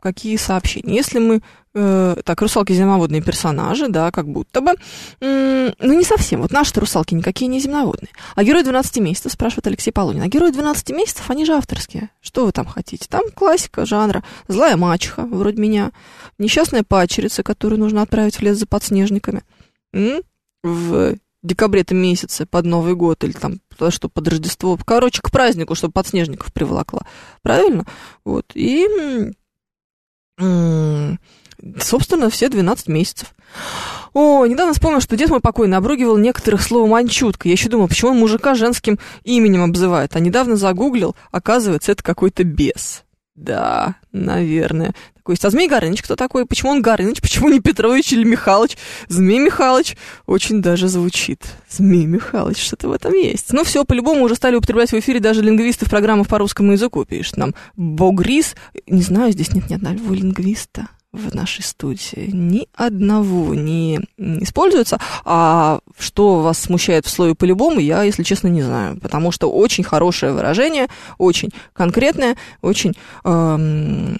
[0.00, 0.94] какие сообщения.
[0.94, 1.42] Если мы,
[1.76, 4.72] э, так, русалки земноводные персонажи, да, как будто бы,
[5.20, 8.10] м, ну не совсем, вот наши русалки никакие не земноводные.
[8.34, 12.10] А герой 12 месяцев, спрашивает Алексей Полунин, а герои 12 месяцев, они же авторские.
[12.20, 13.06] Что вы там хотите?
[13.08, 15.92] Там классика жанра, злая мачеха, вроде меня,
[16.38, 19.42] несчастная пачерица, которую нужно отправить в лес за подснежниками.
[20.62, 24.78] В декабре-то месяце под Новый год или там то, что под Рождество.
[24.84, 27.06] Короче, к празднику, чтобы подснежников приволокла.
[27.42, 27.86] Правильно?
[28.24, 28.46] Вот.
[28.54, 28.86] И,
[31.80, 33.34] собственно, все 12 месяцев.
[34.12, 37.48] О, недавно вспомнил, что дед мой покойный обругивал некоторых словом «анчутка».
[37.48, 40.16] Я еще думал, почему он мужика женским именем обзывает.
[40.16, 43.04] А недавно загуглил, оказывается, это какой-то бес.
[43.36, 44.94] Да, наверное.
[45.14, 45.36] Такой.
[45.42, 46.46] А Змей Горыныч кто такой?
[46.46, 47.20] Почему он Горыныч?
[47.20, 48.78] Почему не Петрович или Михалыч?
[49.08, 51.42] Змей Михалыч очень даже звучит.
[51.68, 53.52] Змей Михалыч, что-то в этом есть.
[53.52, 57.04] Ну все, по-любому уже стали употреблять в эфире даже лингвисты в программах по русскому языку,
[57.04, 57.54] пишет нам.
[57.76, 60.88] Богрис, не знаю, здесь нет ни одного лингвиста.
[61.16, 62.30] В нашей студии.
[62.32, 64.98] Ни одного не используется.
[65.24, 68.98] А что вас смущает в слове по-любому, я, если честно, не знаю.
[69.00, 70.88] Потому что очень хорошее выражение,
[71.18, 72.94] очень конкретное, очень,
[73.24, 74.18] эм,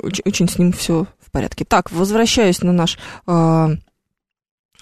[0.00, 1.64] очень, очень с ним все в порядке.
[1.64, 3.76] Так, возвращаюсь на наш э,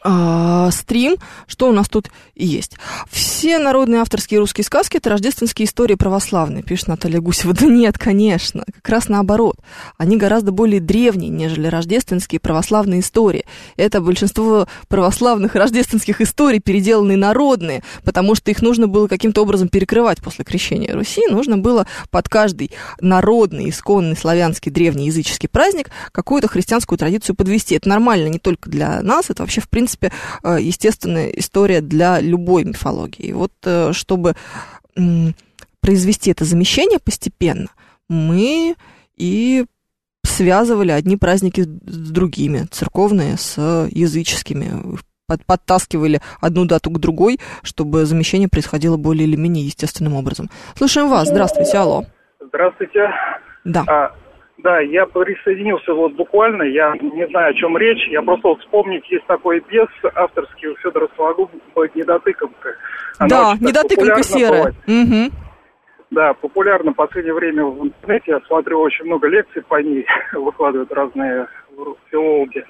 [0.03, 2.77] а, стрим, что у нас тут есть.
[3.11, 7.55] Все народные авторские русские сказки– это рождественские истории православные, пишет Наталья Гусева.
[7.61, 9.57] Да нет, конечно, как раз наоборот.
[9.99, 13.45] Они гораздо более древние, нежели рождественские православные истории.
[13.77, 20.23] Это большинство православных рождественских историй переделанные народные, потому что их нужно было каким-то образом перекрывать
[20.23, 21.27] после крещения Руси.
[21.29, 22.71] Нужно было под каждый
[23.01, 27.75] народный, исконный, славянский, древний языческий праздник какую-то христианскую традицию подвести.
[27.75, 30.11] Это нормально не только для нас, это вообще в принципе принципе,
[30.43, 33.27] э, естественная история для любой мифологии.
[33.27, 34.35] И вот э, чтобы
[35.81, 37.69] произвести это замещение постепенно,
[38.09, 38.75] мы
[39.17, 39.65] и
[40.25, 44.99] связывали одни праздники с другими, церковные с языческими,
[45.47, 50.51] подтаскивали одну дату к другой, чтобы замещение происходило более или менее естественным образом.
[50.77, 51.29] Слушаем вас.
[51.29, 52.05] Здравствуйте, алло.
[52.41, 53.09] Здравствуйте.
[53.65, 53.85] Да.
[53.87, 54.13] А,
[54.63, 59.09] да, я присоединился вот буквально, я не знаю, о чем речь, я просто вот вспомнить,
[59.11, 61.51] есть такой бес авторский у Федора Сологуба
[61.95, 62.77] «Недотыкомка».
[63.19, 64.75] Она да, «Недотыкомка серая».
[64.87, 65.33] Угу.
[66.11, 70.93] Да, популярно в последнее время в интернете, я смотрю, очень много лекций по ней выкладывают
[70.93, 71.47] разные
[72.11, 72.65] филологи.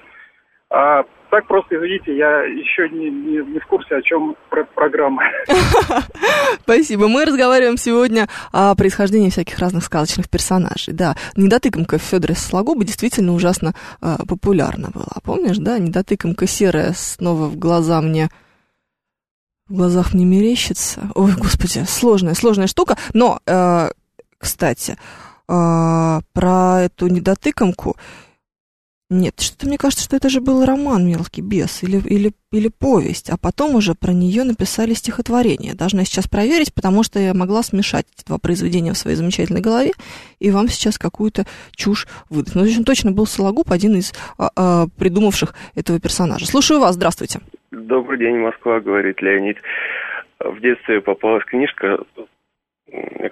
[0.71, 5.23] А так просто, извините, я еще не, не, не в курсе, о чем про программа.
[6.63, 7.09] Спасибо.
[7.09, 10.93] Мы разговариваем сегодня о происхождении всяких разных сказочных персонажей.
[10.93, 15.19] Да, недотыкомка Федора Сологуба действительно ужасно э, популярна была.
[15.23, 15.77] Помнишь, да?
[15.77, 18.29] Недотыкомка серая снова в глаза мне
[19.67, 21.01] в глазах мне мерещится.
[21.15, 22.97] Ой, господи, сложная, сложная штука.
[23.13, 23.89] Но, э,
[24.37, 24.97] кстати,
[25.47, 27.95] э, про эту недотыкомку
[29.11, 33.29] нет, что-то мне кажется, что это же был роман «Мелкий бес» или, или, или повесть,
[33.29, 35.75] а потом уже про нее написали стихотворение.
[35.75, 39.91] Должна сейчас проверить, потому что я могла смешать эти два произведения в своей замечательной голове
[40.39, 41.43] и вам сейчас какую-то
[41.75, 42.55] чушь выдать.
[42.55, 46.45] Но, в общем, точно был Сологуб, один из а, а, придумавших этого персонажа.
[46.45, 47.41] Слушаю вас, здравствуйте.
[47.71, 49.57] Добрый день, Москва, говорит Леонид.
[50.39, 51.99] В детстве попалась книжка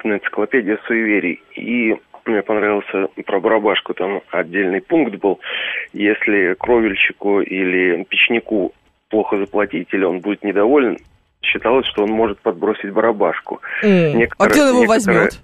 [0.04, 1.42] энциклопедия суеверий.
[1.56, 1.96] И
[2.30, 5.40] мне понравился про барабашку, там отдельный пункт был.
[5.94, 8.74] Если кровельщику или печнику
[9.10, 10.98] плохо заплатить или он будет недоволен,
[11.42, 13.62] считалось, что он может подбросить барабашку.
[13.84, 14.30] Mm.
[14.38, 15.40] а где он его возьмет?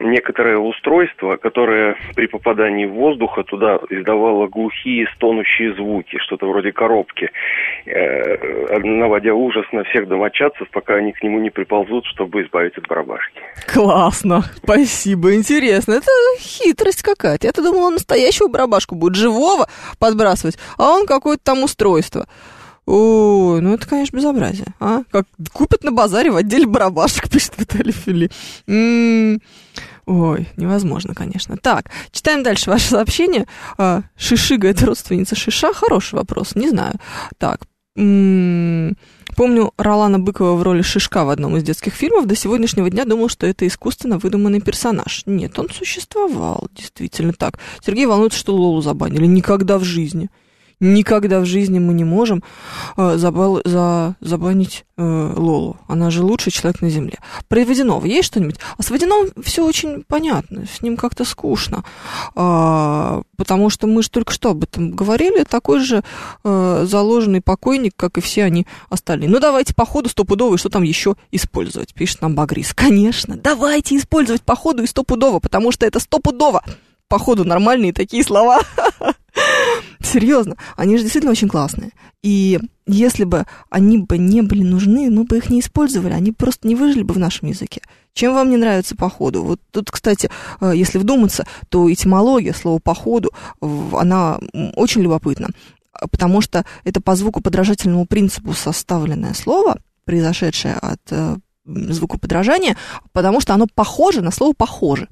[0.00, 7.30] Некоторое устройство, которое при попадании воздуха туда издавало глухие стонущие звуки, что-то вроде коробки,
[7.86, 12.88] э, наводя ужас на всех домочадцев, пока они к нему не приползут, чтобы избавиться от
[12.88, 13.40] барабашки.
[13.66, 15.94] Классно, спасибо, интересно.
[15.94, 16.06] Это
[16.38, 17.46] хитрость какая-то.
[17.46, 19.66] Я-то думала, настоящую барабашку будет живого
[19.98, 22.26] подбрасывать, а он какое-то там устройство.
[22.90, 24.68] Ой, ну это, конечно, безобразие.
[24.80, 25.02] А?
[25.10, 28.30] Как купят на базаре в отделе барабашек, пишет Виталий Фили.
[28.66, 29.42] М-м-м.
[30.06, 31.58] Ой, невозможно, конечно.
[31.58, 33.46] Так, читаем дальше ваше сообщение.
[33.76, 35.74] А, Шишига– это родственница Шиша?
[35.74, 36.94] Хороший вопрос, не знаю.
[37.36, 37.60] Так,
[37.94, 38.96] м-м,
[39.36, 42.24] Помню Ролана Быкова в роли Шишка в одном из детских фильмов.
[42.26, 45.24] До сегодняшнего дня думал, что это искусственно выдуманный персонаж.
[45.26, 47.58] Нет, он существовал, действительно так.
[47.84, 49.26] Сергей волнуется, что Лолу забанили.
[49.26, 50.30] Никогда в жизни.
[50.80, 52.42] Никогда в жизни мы не можем
[52.96, 55.76] э, забал, за, забанить э, Лолу.
[55.88, 57.18] Она же лучший человек на Земле.
[57.48, 58.56] Про Водянова есть что-нибудь?
[58.76, 60.66] А с Водяновым все очень понятно.
[60.66, 61.82] С ним как-то скучно.
[62.36, 65.42] А, потому что мы же только что об этом говорили.
[65.42, 66.04] Такой же
[66.44, 69.30] э, заложенный покойник, как и все они остальные.
[69.30, 72.72] Ну, давайте по ходу стопудово, что там еще использовать, пишет нам Багрис.
[72.72, 76.62] Конечно, давайте использовать по ходу и стопудово, потому что это стопудово.
[77.08, 78.60] По ходу нормальные такие слова.
[80.00, 81.92] Серьезно, они же действительно очень классные.
[82.22, 86.66] И если бы они бы не были нужны, мы бы их не использовали, они просто
[86.66, 87.82] не выжили бы в нашем языке.
[88.14, 89.44] Чем вам не нравится походу?
[89.44, 90.30] Вот тут, кстати,
[90.60, 93.30] э, если вдуматься, то этимология слова походу,
[93.60, 94.40] она
[94.74, 95.50] очень любопытна,
[96.10, 102.76] потому что это по звукоподражательному принципу составленное слово, произошедшее от э, звукоподражания,
[103.12, 105.08] потому что оно похоже на слово похоже.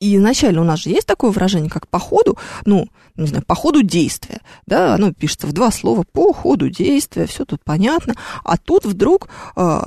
[0.00, 2.86] И изначально у нас же есть такое выражение, как по ходу, ну,
[3.16, 7.44] не знаю, по ходу действия, да, оно пишется в два слова, по ходу действия, все
[7.44, 9.80] тут понятно, а тут вдруг э,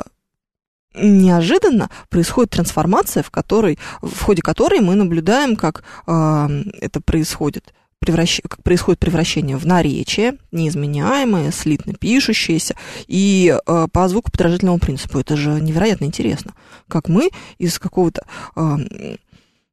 [0.95, 8.41] неожиданно происходит трансформация, в, которой, в ходе которой мы наблюдаем, как э, это происходит, превращ...
[8.63, 12.75] происходит превращение в наречие, неизменяемое, слитно пишущееся,
[13.07, 15.19] и э, по звукоподражательному принципу.
[15.19, 16.53] Это же невероятно интересно,
[16.89, 18.25] как мы из какого-то...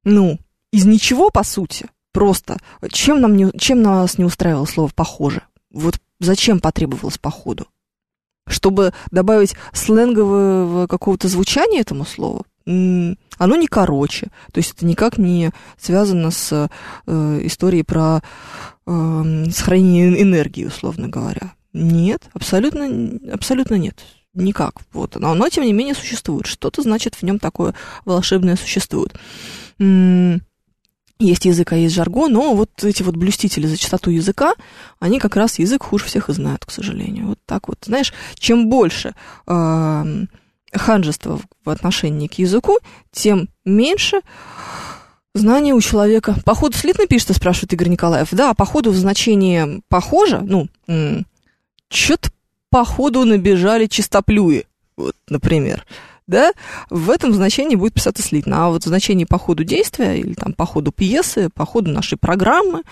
[0.05, 0.39] ну,
[0.73, 2.59] из ничего, по сути, просто,
[2.91, 5.43] чем, нам не, чем нас не устраивало слово «похоже»?
[5.71, 7.67] Вот зачем потребовалось «походу»?
[8.47, 12.47] Чтобы добавить сленгового какого-то звучания этому слову?
[12.65, 13.17] Оно
[13.57, 16.69] не короче, то есть это никак не связано с
[17.07, 18.21] э, историей про
[18.87, 21.55] э, сохранение энергии, условно говоря.
[21.73, 24.05] Нет, абсолютно, абсолютно нет.
[24.39, 24.75] Никак.
[24.93, 25.17] Вот.
[25.17, 26.47] Но оно, тем не менее, существует.
[26.47, 27.75] Что-то, значит, в нем такое
[28.05, 29.15] волшебное существует.
[31.21, 34.55] Есть язык, а есть жаргон, но вот эти вот блюстители за чистоту языка,
[35.01, 37.27] они как раз язык хуже всех и знают, к сожалению.
[37.27, 37.79] Вот так вот.
[37.85, 39.17] Знаешь, чем больше
[39.49, 40.25] э,
[40.73, 42.79] ханжества в отношении к языку,
[43.11, 44.21] тем меньше
[45.35, 46.37] знания у человека.
[46.45, 48.29] Походу слитно пишется, спрашивает Игорь Николаев.
[48.31, 50.69] Да, походу в значении похоже, ну,
[51.91, 52.31] что-то
[52.71, 54.67] походу набежали чистоплюи,
[54.97, 55.85] вот, например
[56.29, 56.53] да,
[56.91, 58.67] в этом значении будет писаться слитно.
[58.67, 62.19] А вот в значении по ходу действия или там по ходу пьесы, по ходу нашей
[62.19, 62.83] программы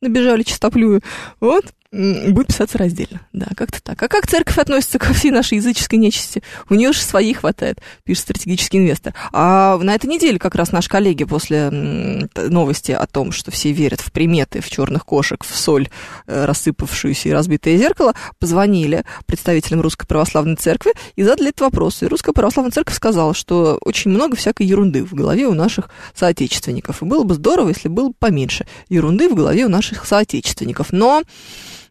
[0.00, 1.00] набежали чистоплюи,
[1.40, 3.20] вот, будет писаться раздельно.
[3.32, 4.02] Да, как-то так.
[4.02, 6.42] А как церковь относится ко всей нашей языческой нечисти?
[6.68, 9.14] У нее же своих хватает, пишет стратегический инвестор.
[9.32, 11.70] А на этой неделе как раз наши коллеги после
[12.34, 15.88] новости о том, что все верят в приметы, в черных кошек, в соль,
[16.26, 22.02] э, рассыпавшуюся и разбитое зеркало, позвонили представителям Русской Православной Церкви и задали этот вопрос.
[22.02, 27.02] И Русская Православная Церковь сказала, что очень много всякой ерунды в голове у наших соотечественников.
[27.02, 30.92] И было бы здорово, если было поменьше ерунды в голове у наших соотечественников.
[30.92, 31.22] Но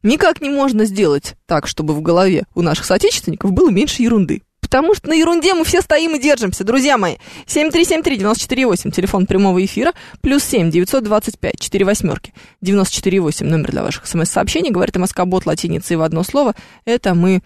[0.04, 4.41] Никак не можно сделать так, чтобы в голове у наших соотечественников было меньше ерунды.
[4.60, 7.18] Потому что на ерунде мы все стоим и держимся, друзья мои.
[7.47, 14.95] 7373948, телефон прямого эфира, плюс 7 925 4 восьмерки, 948, номер для ваших смс-сообщений, говорит
[14.95, 16.56] МСК Бот латиницей в одно слово.
[16.86, 17.43] Это мы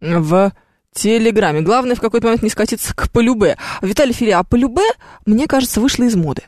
[0.00, 0.52] в
[0.94, 1.62] Телеграме.
[1.62, 3.56] Главное в какой-то момент не скатиться к полюбе.
[3.80, 4.86] Виталий Фили, а полюбе,
[5.24, 6.42] мне кажется, вышло из моды.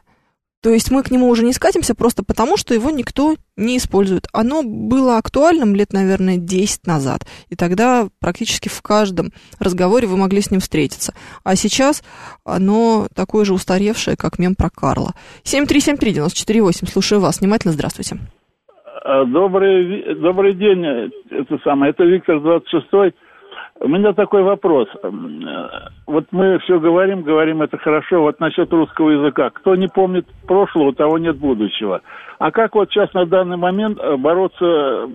[0.64, 4.28] То есть мы к нему уже не скатимся просто потому, что его никто не использует.
[4.32, 7.26] Оно было актуальным лет, наверное, 10 назад.
[7.50, 9.26] И тогда практически в каждом
[9.60, 11.12] разговоре вы могли с ним встретиться.
[11.44, 12.02] А сейчас
[12.46, 15.12] оно такое же устаревшее, как мем про Карла.
[15.44, 17.40] 7373948, слушаю вас.
[17.42, 18.16] Внимательно, здравствуйте.
[19.04, 20.82] А, добрый, добрый день,
[21.30, 23.14] это самое, это Виктор 26
[23.80, 24.88] у меня такой вопрос.
[26.06, 29.50] Вот мы все говорим, говорим это хорошо, вот насчет русского языка.
[29.50, 32.00] Кто не помнит прошлого, того нет будущего.
[32.38, 35.06] А как вот сейчас на данный момент э, бороться э,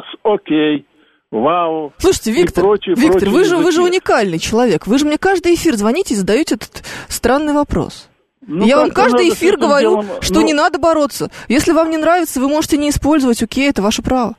[0.00, 0.86] с окей,
[1.30, 1.92] вау.
[1.98, 4.86] Слушайте, Виктор, прочие, Виктор, прочие вы же, вы же уникальный человек.
[4.86, 8.08] Вы же мне каждый эфир звоните и задаете этот странный вопрос.
[8.46, 10.46] Ну, Я вам каждый эфир говорю, делом, что ну...
[10.46, 11.30] не надо бороться.
[11.48, 14.34] Если вам не нравится, вы можете не использовать, окей, это ваше право.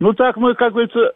[0.00, 1.12] Ну так мы, как говорится,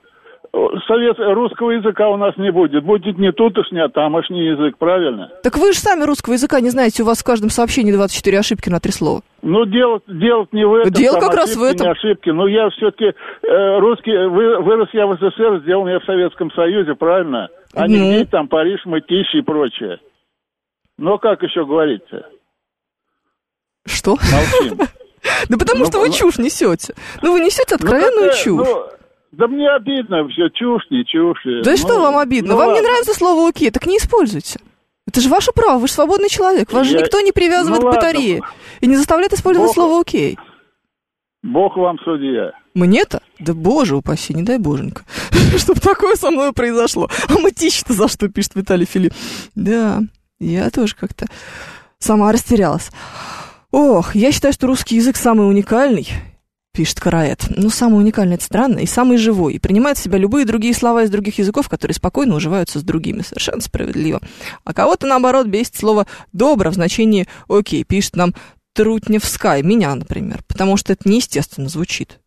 [0.87, 2.85] совет русского языка у нас не будет.
[2.85, 5.31] Будет не тутошний, а тамошний язык, правильно?
[5.43, 8.69] Так вы же сами русского языка не знаете, у вас в каждом сообщении 24 ошибки
[8.69, 9.23] на три слова.
[9.43, 10.93] Ну, делать, делать не в этом.
[10.93, 11.87] Дело как раз в этом.
[11.87, 12.31] Не ошибки.
[12.31, 16.95] Но я все-таки э, русский, вы, вырос я в СССР, сделал я в Советском Союзе,
[16.95, 17.49] правильно?
[17.75, 17.89] А ну.
[17.89, 19.99] не где там Париж, Мытищ и прочее.
[20.97, 22.27] Но как еще говорить-то?
[23.87, 24.11] Что?
[24.11, 24.79] Молчим.
[25.49, 26.95] Да потому что вы ну, чушь несете.
[27.23, 28.67] Ну, вы несете откровенную чушь.
[29.33, 31.43] Да мне обидно все, чушь, не чушь.
[31.65, 32.53] Да ну, что вам обидно?
[32.53, 32.81] Ну, вам ладно.
[32.81, 34.59] не нравится слово «окей», так не используйте.
[35.07, 36.73] Это же ваше право, вы же свободный человек.
[36.73, 36.93] Вас Я...
[36.93, 38.43] же никто не привязывает ну, к батарее
[38.81, 39.75] и не заставляет использовать Бог...
[39.75, 40.39] слово «окей».
[41.43, 42.53] Бог вам судья.
[42.75, 43.23] Мне-то?
[43.39, 45.05] Да боже упаси, не дай боженька.
[45.57, 47.09] Чтобы такое со мной произошло.
[47.29, 49.15] А мытищ-то за что, пишет Виталий Филипп.
[49.55, 50.01] Да,
[50.41, 51.27] я тоже как-то
[51.99, 52.91] сама растерялась.
[53.71, 56.09] Ох, я считаю, что русский язык самый уникальный
[56.79, 57.47] пишет Караэт.
[57.57, 61.03] Ну, самый уникальный, это странно, и самый живой, и принимает в себя любые другие слова
[61.03, 63.23] из других языков, которые спокойно уживаются с другими.
[63.23, 64.21] Совершенно справедливо.
[64.63, 68.33] А кого-то, наоборот, бесит слово «добро» в значении «окей», пишет нам
[68.75, 72.21] Трутневская, меня, например, потому что это неестественно звучит.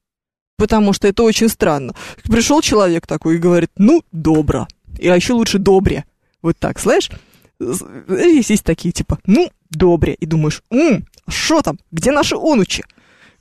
[0.58, 1.94] Потому что это очень странно.
[2.26, 4.68] Пришел человек такой и говорит, ну, добро.
[5.00, 6.04] И, а еще лучше добре.
[6.42, 7.12] Вот так, слышишь?
[7.58, 10.14] Есть, есть такие, типа, ну, добре.
[10.16, 11.80] И думаешь, м, что там?
[11.90, 12.84] Где наши онучи?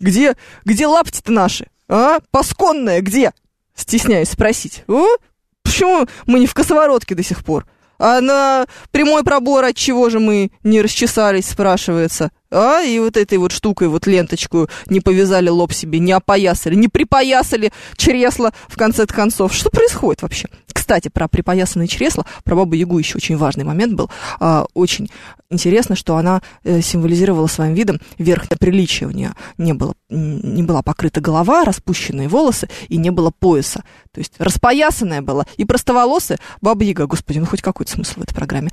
[0.01, 0.35] Где,
[0.65, 1.67] где лапти-то наши?
[1.89, 2.19] А?
[2.31, 3.33] Пасконная где?
[3.75, 4.85] Стесняюсь спросить.
[4.89, 5.07] О?
[5.63, 7.67] Почему мы не в косоворотке до сих пор?
[7.99, 12.31] А на прямой пробор от чего же мы не расчесались, спрашивается.
[12.51, 16.89] А, и вот этой вот штукой, вот ленточку не повязали лоб себе, не опоясали, не
[16.89, 19.55] припоясали чресло в конце концов.
[19.55, 20.49] Что происходит вообще?
[20.73, 24.11] Кстати, про припоясанные чресла, про Бабу Ягу еще очень важный момент был.
[24.41, 25.09] А, очень
[25.51, 29.09] интересно, что она э, символизировала своим видом верхнее приличие.
[29.09, 33.85] У нее не, было, не была покрыта голова, распущенные волосы и не было пояса.
[34.13, 37.07] То есть распоясанная была и простоволосая Баба Яга.
[37.07, 38.71] Господи, ну хоть какой-то смысл в этой программе.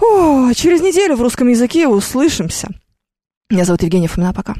[0.00, 2.68] О, через неделю в русском языке услышимся.
[3.50, 4.32] Меня зовут Евгения Фомина.
[4.32, 4.54] Пока.